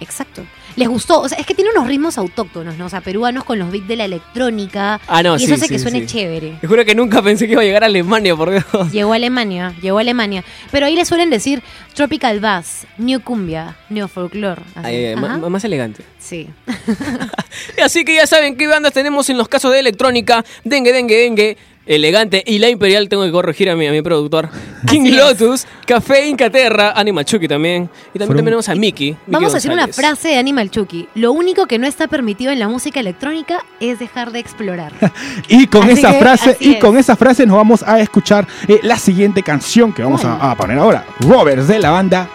[0.00, 0.42] exacto.
[0.76, 2.86] Les gustó, o sea, es que tiene unos ritmos autóctonos, ¿no?
[2.86, 5.00] O sea, peruanos con los beats de la electrónica.
[5.06, 6.06] Ah, no, y sí, eso hace sí, que suene sí.
[6.06, 6.58] chévere.
[6.60, 8.64] Te juro que nunca pensé que iba a llegar a Alemania, por Dios.
[8.92, 10.44] Llegó a Alemania, llegó a Alemania.
[10.70, 11.62] Pero ahí le suelen decir
[11.94, 14.62] Tropical Bass, New Cumbia, New Folklore.
[14.74, 14.86] así.
[14.86, 15.48] Ay, ay, ma- Ajá.
[15.48, 16.02] más elegante.
[16.18, 16.48] Sí.
[17.82, 20.44] Así que ya saben qué bandas tenemos en los casos de electrónica.
[20.64, 21.56] Dengue, dengue, dengue.
[21.86, 24.48] Elegante y la imperial tengo que corregir a mi, a mi productor.
[24.86, 25.16] King Así es.
[25.16, 27.88] Lotus, Café Incaterra, Animal Chucky también.
[28.14, 29.10] Y también tenemos a Mickey.
[29.10, 31.08] Mickey Vamos a hacer una frase de Animal Chucky.
[31.14, 34.92] Lo único que no está permitido en la música electrónica es dejar de explorar.
[35.48, 36.80] Y con Así esa que, frase, y es.
[36.80, 40.56] con esa frase nos vamos a escuchar eh, la siguiente canción que vamos a, a
[40.56, 41.04] poner ahora.
[41.20, 42.28] Roberts de la banda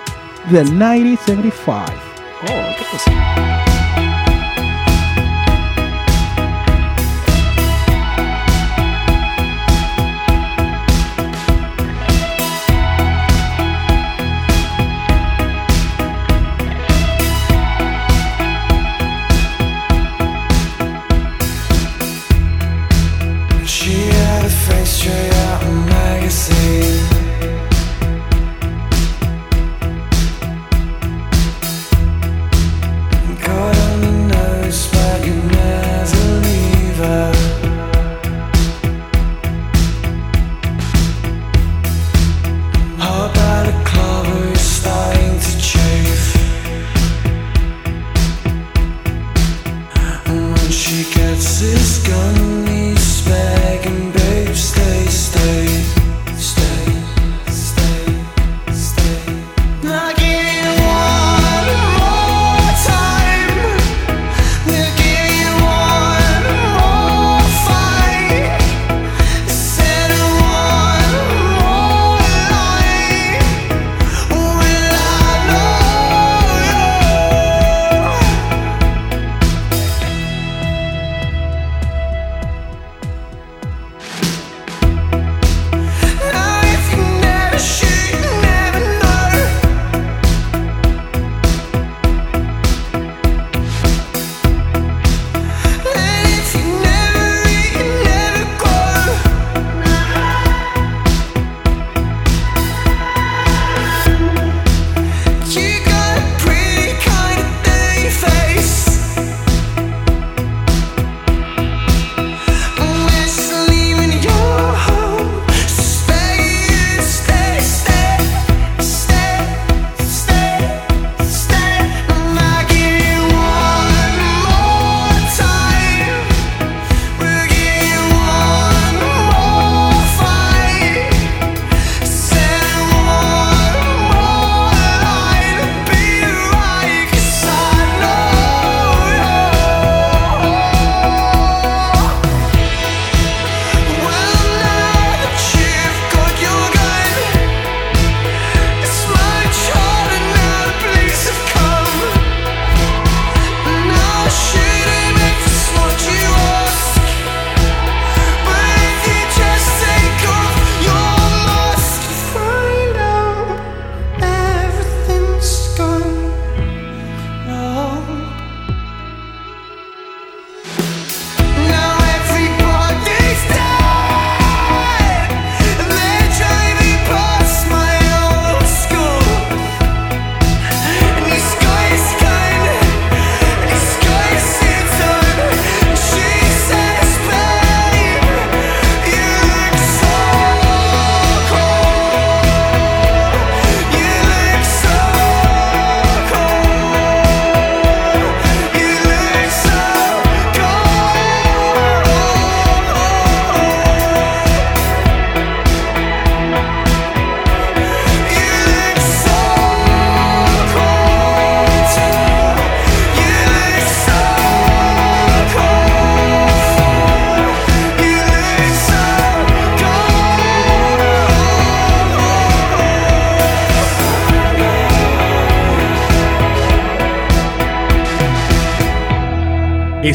[0.50, 1.84] del 1975.
[2.42, 2.46] Oh,
[2.78, 3.69] qué cosa.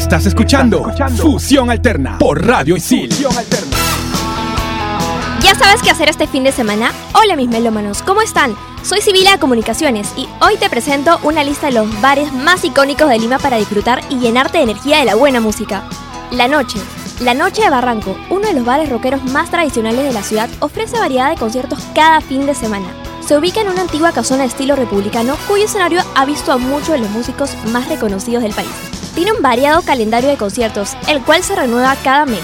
[0.05, 0.85] Estás escuchando,
[1.17, 3.09] Fusión Alterna por Radio Isil.
[5.41, 6.91] ¿Ya sabes qué hacer este fin de semana?
[7.15, 8.55] Hola mis melómanos, ¿cómo están?
[8.83, 13.09] Soy Sibila de Comunicaciones y hoy te presento una lista de los bares más icónicos
[13.09, 15.89] de Lima para disfrutar y llenarte de energía de la buena música.
[16.29, 16.77] La Noche.
[17.21, 20.99] La Noche de Barranco, uno de los bares rockeros más tradicionales de la ciudad, ofrece
[20.99, 22.85] variedad de conciertos cada fin de semana.
[23.25, 26.89] Se ubica en una antigua casona de estilo republicano cuyo escenario ha visto a muchos
[26.89, 28.69] de los músicos más reconocidos del país.
[29.15, 32.43] Tiene un variado calendario de conciertos, el cual se renueva cada mes.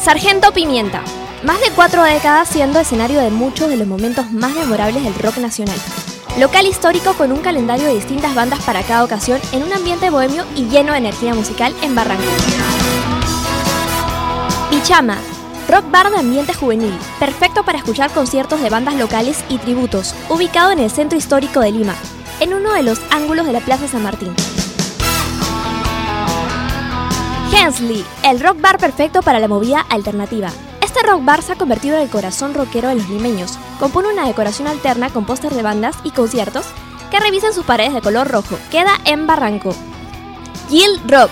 [0.00, 1.02] Sargento Pimienta.
[1.42, 5.38] Más de cuatro décadas siendo escenario de muchos de los momentos más memorables del rock
[5.38, 5.76] nacional.
[6.38, 10.44] Local histórico con un calendario de distintas bandas para cada ocasión en un ambiente bohemio
[10.54, 12.22] y lleno de energía musical en Barranco.
[14.70, 15.18] Pichama.
[15.68, 20.70] Rock bar de ambiente juvenil, perfecto para escuchar conciertos de bandas locales y tributos, ubicado
[20.70, 21.94] en el centro histórico de Lima,
[22.40, 24.32] en uno de los ángulos de la Plaza San Martín.
[27.52, 30.50] Hensley, el rock bar perfecto para la movida alternativa.
[30.80, 33.58] Este rock bar se ha convertido en el corazón rockero de los limeños.
[33.78, 36.64] Compone una decoración alterna con póster de bandas y conciertos
[37.10, 38.58] que revisan sus paredes de color rojo.
[38.70, 39.74] Queda en Barranco.
[40.70, 41.30] Gill Rock,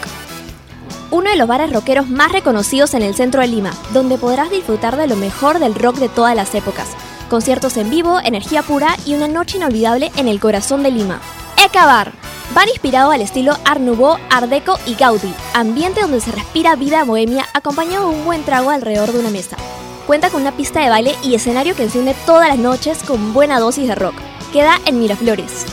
[1.11, 4.97] uno de los bares rockeros más reconocidos en el centro de Lima, donde podrás disfrutar
[4.97, 6.89] de lo mejor del rock de todas las épocas.
[7.31, 11.21] Conciertos en vivo, energía pura y una noche inolvidable en el corazón de Lima.
[11.62, 12.12] Eka Bar,
[12.54, 17.04] bar inspirado al estilo Art Nouveau, Art Deco y Gaudí, ambiente donde se respira vida
[17.04, 19.58] bohemia acompañado de un buen trago alrededor de una mesa.
[20.06, 23.61] Cuenta con una pista de baile y escenario que enciende todas las noches con buena
[23.61, 24.14] dosis de rock.
[24.54, 25.66] Queda en Miraflores.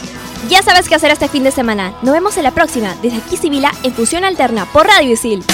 [0.49, 1.93] Ya sabes qué hacer este fin de semana.
[2.01, 5.45] Nos vemos en la próxima, desde aquí Sibila, en Fusión Alterna por Radio Isil.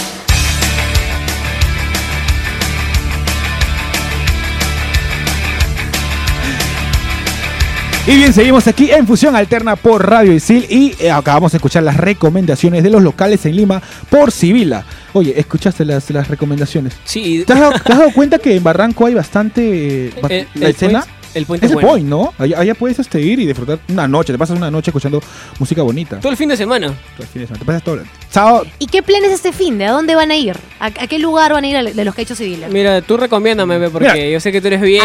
[8.06, 11.84] Y bien, seguimos aquí en Fusión Alterna por Radio Isil y eh, acabamos de escuchar
[11.84, 14.84] las recomendaciones de los locales en Lima por Sibila.
[15.14, 16.96] Oye, ¿escuchaste las, las recomendaciones?
[17.06, 17.46] Sí.
[17.48, 20.08] ¿Te has, dado, te has dado cuenta que en Barranco hay bastante...
[20.08, 21.00] eh, Eh, la escena?
[21.06, 21.90] point- el point es es el bueno.
[21.90, 22.34] point, ¿no?
[22.38, 24.34] Allá, allá puedes este, ir y disfrutar una noche.
[24.34, 25.22] Te pasas una noche escuchando
[25.60, 26.20] música bonita.
[26.20, 26.88] Todo el fin de semana.
[26.88, 27.60] Todo el fin de semana.
[27.60, 28.00] Te pasas todo...
[28.30, 28.66] Sábado...
[28.80, 29.86] ¿Y qué planes este fin de?
[29.86, 30.58] ¿A dónde van a ir?
[30.80, 32.72] ¿A, a qué lugar van a ir de los que ha hecho civiles?
[32.72, 34.30] Mira, tú recomiéndame, porque Mira.
[34.30, 35.04] yo sé que tú eres bien,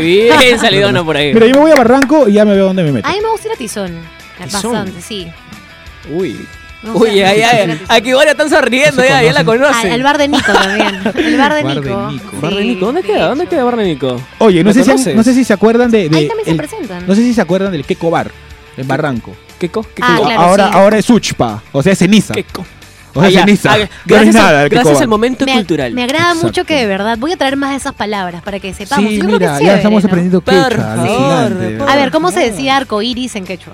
[0.00, 1.32] bien salidona por ahí.
[1.34, 3.08] Mira, yo me voy a Barranco y ya me veo dónde me meto.
[3.08, 3.98] A mí me gusta ir a Tizón.
[4.42, 4.72] Tizón.
[4.72, 5.28] Bastante, sí.
[6.10, 6.38] Uy.
[6.82, 7.30] No Uy, sí, ya.
[7.32, 7.78] sí, sí.
[7.88, 9.90] Aquí ahora están sonriendo, se ya, ya la conocen.
[9.90, 11.00] al bar de Nico también.
[11.16, 12.10] El bar de Bar de Nico.
[12.12, 12.30] Nico.
[12.40, 12.86] ¿Bar de Nico?
[12.86, 13.26] ¿Dónde de queda?
[13.28, 14.20] ¿Dónde queda Bar de Nico?
[14.38, 16.08] Oye, no ¿Lo sé, si, no sé si se acuerdan de...
[16.08, 17.04] de Ahí también se el- presentan.
[17.06, 18.30] no sé si se acuerdan del Queco Bar
[18.76, 19.34] en Barranco.
[19.58, 19.82] ¿Qué co?
[19.82, 20.70] ¿Qué Ah, claro, ahora, sí.
[20.74, 22.32] ahora es Uchpa, o sea, es ceniza.
[22.34, 22.64] ¿Qué co?
[23.14, 23.72] O sea, Ah, ceniza.
[23.72, 25.02] Ah, No gracias nada al- el gracias Bar.
[25.02, 25.92] al momento Me, cultural.
[25.94, 28.72] me agrada mucho que de verdad voy a traer más de esas palabras para que
[28.72, 29.10] sepamos.
[29.10, 30.06] Sí, Yo creo que ya chévere, estamos ¿no?
[30.08, 30.84] aprendiendo Por quechua.
[30.94, 31.76] favor, alucinante.
[31.78, 33.72] por A ver, ¿cómo se decía arco iris en quechua?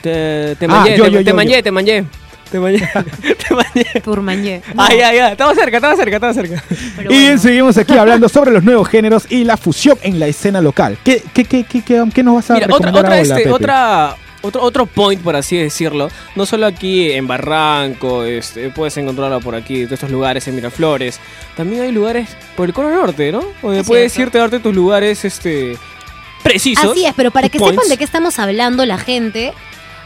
[0.00, 1.62] Te, te Ah, yo, te, yo, te yo, yo.
[1.64, 2.04] te manché.
[2.50, 2.88] Te manché.
[3.48, 4.00] te manché.
[4.00, 4.62] Turmañé.
[4.76, 5.32] Ah, ya, ya.
[5.32, 6.62] Estaba cerca, estaba cerca, estaba cerca.
[6.96, 7.42] Pero Y bien, bueno.
[7.42, 10.96] seguimos aquí hablando sobre los nuevos géneros y la fusión en la escena local.
[11.04, 13.50] ¿Qué, qué, qué, qué, qué- qué nos vas a Mira, otra, recomendar otra, ahora, este,
[13.50, 16.08] otra, otro, otro point, por así decirlo.
[16.36, 21.18] No solo aquí en Barranco, este, puedes encontrarlo por aquí, de estos lugares en Miraflores.
[21.56, 23.42] También hay lugares por el cono norte, ¿no?
[23.62, 24.28] Donde Es puedes cierto.
[24.28, 25.76] irte a darte tus lugares, este,
[26.44, 26.92] precisos.
[26.92, 27.74] Así es, pero para que points.
[27.74, 29.52] sepan de qué estamos hablando la gente,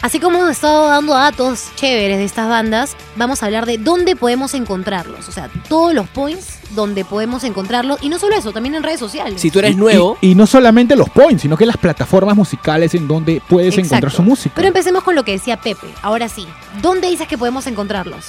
[0.03, 4.17] así como hemos estado dando datos chéveres de estas bandas, vamos a hablar de dónde
[4.17, 5.29] podemos encontrarlos.
[5.29, 7.99] O sea, todos los points donde podemos encontrarlos.
[8.03, 9.41] Y no solo eso, también en redes sociales.
[9.41, 12.37] Si tú eres Y- nuevo, Y, y no solamente los points, sino que las plataformas
[12.37, 13.87] musicales en donde puedes Exacto.
[13.97, 14.55] encontrar su música.
[14.55, 15.89] Pero empecemos con lo que decía Pepe.
[16.03, 16.47] Ahora sí,
[16.81, 18.25] ¿dónde dices que podemos encontrarlos?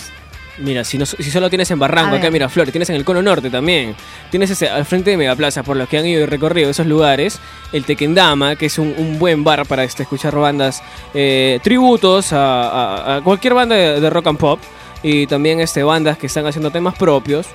[0.58, 2.42] Mira, si, no, si solo tienes en Barranco, A acá en ver.
[2.42, 3.96] Miraflores, tienes en el cono norte también.
[4.30, 7.40] Tienes ese, al frente de Megaplaza, por los que han ido y recorrido esos lugares,
[7.72, 10.82] el Tequendama, que es un, un buen bar para este, escuchar bandas,
[11.14, 14.60] eh, tributos a, a- a cualquier banda de, de rock and pop.
[15.04, 17.48] Y también este, bandas que están haciendo temas propios.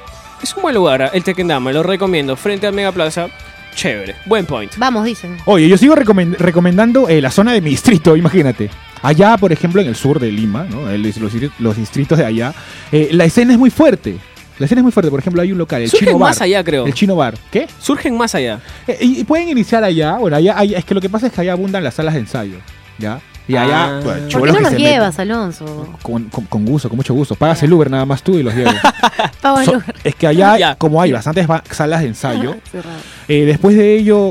[0.42, 2.34] Es un buen lugar, el Tequendama, lo recomiendo.
[2.36, 3.28] Frente al Megaplaza,
[3.74, 4.72] chévere, buen point.
[4.78, 5.36] Vamos, dicen.
[5.44, 8.68] Oye, yo sigo recomend- recomendando eh, la zona de mi distrito, imagínate.
[9.06, 10.90] Allá, por ejemplo, en el sur de Lima, ¿no?
[10.90, 12.52] El- los, los distritos de allá,
[12.92, 14.16] eh, la escena es muy fuerte.
[14.58, 15.10] La escena es muy fuerte.
[15.10, 16.30] Por ejemplo, hay un local, el Surgen Chino Bar.
[16.30, 16.86] más allá, creo.
[16.86, 17.34] El Chino Bar.
[17.50, 17.68] ¿Qué?
[17.80, 18.58] Surgen más allá.
[18.88, 20.16] Eh, y, y pueden iniciar allá.
[20.16, 22.56] Bueno, allá es que lo que pasa es que allá abundan las salas de ensayo.
[22.98, 23.20] ¿Ya?
[23.48, 24.00] Y allá, Ah.
[24.02, 25.94] pues, ¿Por qué no los llevas, Alonso?
[26.02, 27.34] Con, con- con gusto, con mucho gusto.
[27.36, 28.74] Pagas el Uber nada más tú y los llevas.
[29.42, 29.94] So- lugar.
[30.02, 30.74] es que allá, Ya.
[30.74, 32.56] como hay bastantes ba- salas de ensayo,
[33.28, 34.30] eh, después de ello,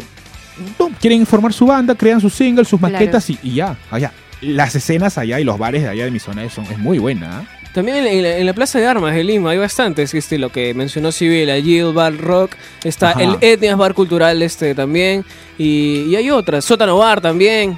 [0.79, 2.93] no, quieren formar su banda, crean sus singles, sus Claro.
[2.93, 4.11] maquetas y, y ya, allá.
[4.41, 7.39] Las escenas allá y los bares de allá de mi zona son, es muy buena.
[7.39, 7.45] ¿ah?
[7.73, 10.73] También en, la, en la Plaza de Armas de Lima hay bastantes, este, lo que
[10.73, 12.51] mencionó Civil, el Yield Bar Rock,
[12.83, 13.21] está Ajá.
[13.21, 15.25] el Etnias Bar Cultural este también,
[15.57, 17.77] y, y hay otras, Sótano Bar también.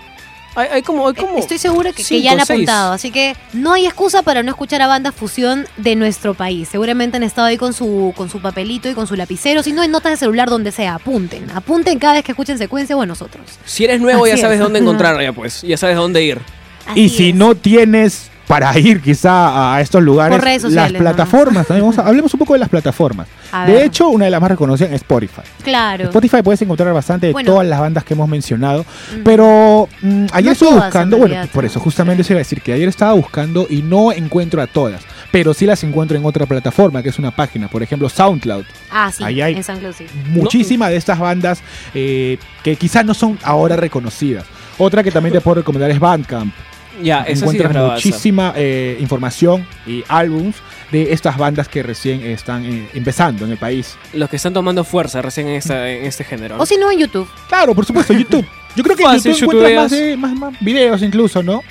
[0.58, 2.50] Hay, hay como, hay como Estoy segura que, que ya han seis.
[2.50, 6.68] apuntado, así que no hay excusa para no escuchar a bandas fusión de nuestro país.
[6.68, 9.84] Seguramente han estado ahí con su, con su papelito y con su lapicero, si no
[9.84, 11.52] en notas de celular donde sea, apunten.
[11.52, 13.46] Apunten cada vez que escuchen secuencia o a nosotros.
[13.66, 14.64] Si eres nuevo Así ya sabes es.
[14.64, 16.40] dónde encontrar, ya pues, ya sabes dónde ir.
[16.88, 17.36] Así y si es.
[17.36, 22.08] no tienes para ir quizá a estos lugares, Por redes las plataformas, también vamos a-
[22.08, 23.28] hablemos un poco de las plataformas.
[23.68, 25.42] De hecho, una de las más reconocidas es Spotify.
[25.64, 26.06] Claro.
[26.06, 27.52] Spotify puedes encontrar bastante de Bueno.
[27.52, 29.22] todas las bandas que hemos mencionado, Ujú.
[29.24, 32.62] pero mm, ayer No estuve buscando, en bueno, por eso justamente se iba a decir
[32.62, 36.46] que ayer estaba buscando y no encuentro a todas, pero sí las encuentro en otra
[36.46, 38.64] plataforma, que es una página, por ejemplo SoundCloud.
[38.92, 40.06] Ah, sí, Ahí hay- en San Claus, sí.
[40.30, 41.62] Muchísimas de estas bandas
[41.94, 44.46] eh, que quizás no son ahora reconocidas.
[44.78, 46.54] Otra que también te puedo recomendar es Bandcamp.
[47.02, 47.94] Ya, sí es encuentras bravaza.
[47.96, 50.56] muchísima eh, información y álbums
[50.92, 53.96] de estas bandas que recién están eh, empezando en el país.
[54.14, 56.56] Los que están tomando fuerza recién en, esta- en este género.
[56.60, 57.30] O si no, en YouTube.
[57.50, 58.46] Claro, por supuesto, YouTube.
[58.76, 61.64] Yo creo que en YouTube encuentras más, de- más, más videos incluso, ¿no?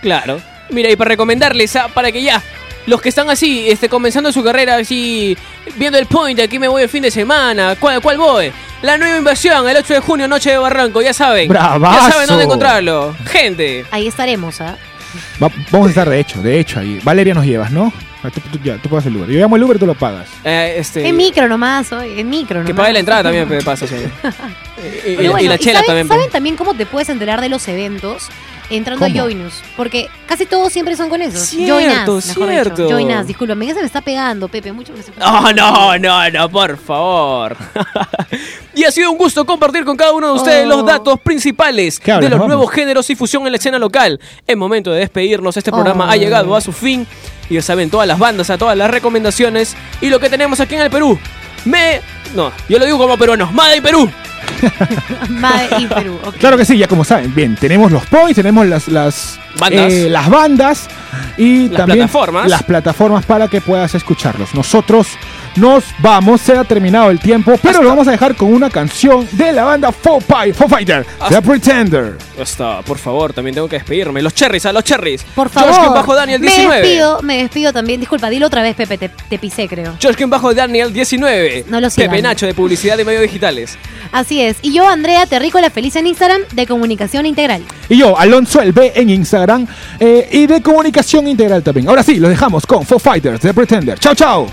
[0.00, 0.40] Claro.
[0.70, 2.42] Mira, y para recomendarles, para que ya,
[2.86, 5.36] los que están así, este, comenzando su carrera, así,
[5.76, 8.52] viendo el point, aquí me voy el fin de semana, ¿cuál, cuál voy?
[8.82, 11.48] La nueva invasión, el 8 de junio, Noche de Barranco, ya saben.
[11.48, 12.06] ¡Bravazo!
[12.06, 13.16] Ya saben dónde encontrarlo.
[13.26, 13.84] Gente.
[13.90, 14.76] Ahí estaremos, ¿ah?
[15.42, 17.00] Va- vamos a estar de hecho, de hecho ahí.
[17.02, 17.92] Valeria nos llevas, ¿no?
[18.22, 19.28] Ah, Tú, tú- ya, tú pagas el Uber.
[19.30, 20.28] Yo llamo el Uber y tú lo pagas.
[20.44, 22.66] Eh, este, En micro nomás, hoy, en micro nomás.
[22.66, 23.94] que pague la entrada también, de paso, sí.
[25.06, 26.08] Y, y- la chela saben, también.
[26.08, 28.28] ¿Saben también cómo te puedes enterar de los eventos?
[28.68, 29.18] Entrando ¿Cómo?
[29.18, 29.54] a Joinus.
[29.76, 31.38] Porque casi todos siempre son con eso.
[31.38, 33.24] Cierto, Joinas, mejor cierto.
[33.24, 34.72] discúlpame, se me está pegando, Pepe.
[34.72, 37.56] Mucho me estoy- No, no, no, no, por favor.
[38.74, 40.68] y ha sido un gusto compartir con cada uno de ustedes Oh.
[40.68, 42.46] los datos principales de los Vamos.
[42.48, 44.18] nuevos géneros y fusión en la escena local.
[44.46, 45.56] Es momento de despedirnos.
[45.56, 46.10] Este programa Oh.
[46.10, 47.06] ha llegado a su fin.
[47.48, 50.74] Y ya saben, todas las bandas, a todas las recomendaciones y lo que tenemos aquí
[50.74, 51.16] en el Perú.
[51.64, 52.00] Me.
[52.34, 53.52] No, yo lo digo como peruanos.
[53.52, 54.10] Made y Perú.
[55.28, 56.18] Made in Perú.
[56.24, 56.36] ok.
[56.36, 57.34] Claro que sí, ya como saben.
[57.34, 59.92] Bien, tenemos los points, tenemos las, las Bandas.
[59.92, 60.88] eh, las bandas
[61.36, 62.48] y Las también plataformas.
[62.50, 64.54] las plataformas para que puedas escucharlos.
[64.54, 65.08] Nosotros
[65.56, 69.26] nos vamos, se ha terminado el tiempo, pero lo vamos a dejar con una canción
[69.32, 72.16] de la banda Foo, Pi- Foo Fighter, The Pretender.
[72.38, 74.20] Está, por favor, también tengo que despedirme.
[74.22, 75.22] Los cherries, a los cherries.
[75.34, 75.94] Por favor.
[75.94, 76.80] Bajo Daniel me 19.
[76.80, 78.00] despido, me despido también.
[78.00, 79.94] Disculpa, dilo otra vez, Pepe, te, te pisé, creo.
[80.00, 81.64] George bajo Daniel 19.
[81.68, 82.10] No lo sigan.
[82.10, 83.78] Pepe Nacho de publicidad de medios digitales.
[84.12, 84.56] Así es.
[84.62, 87.62] Y yo, Andrea Terrícola Feliz en Instagram de Comunicación Integral.
[87.88, 89.66] Y yo, Alonso El B en Instagram
[90.00, 91.88] eh, y de comunicación integral también.
[91.88, 93.98] Ahora sí, los dejamos con Foo Fighters, The Pretender.
[93.98, 94.46] Chao, chao.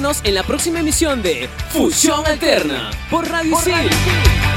[0.00, 4.49] Escúchenos en la próxima emisión de Fusión Alterna por Radio Isil.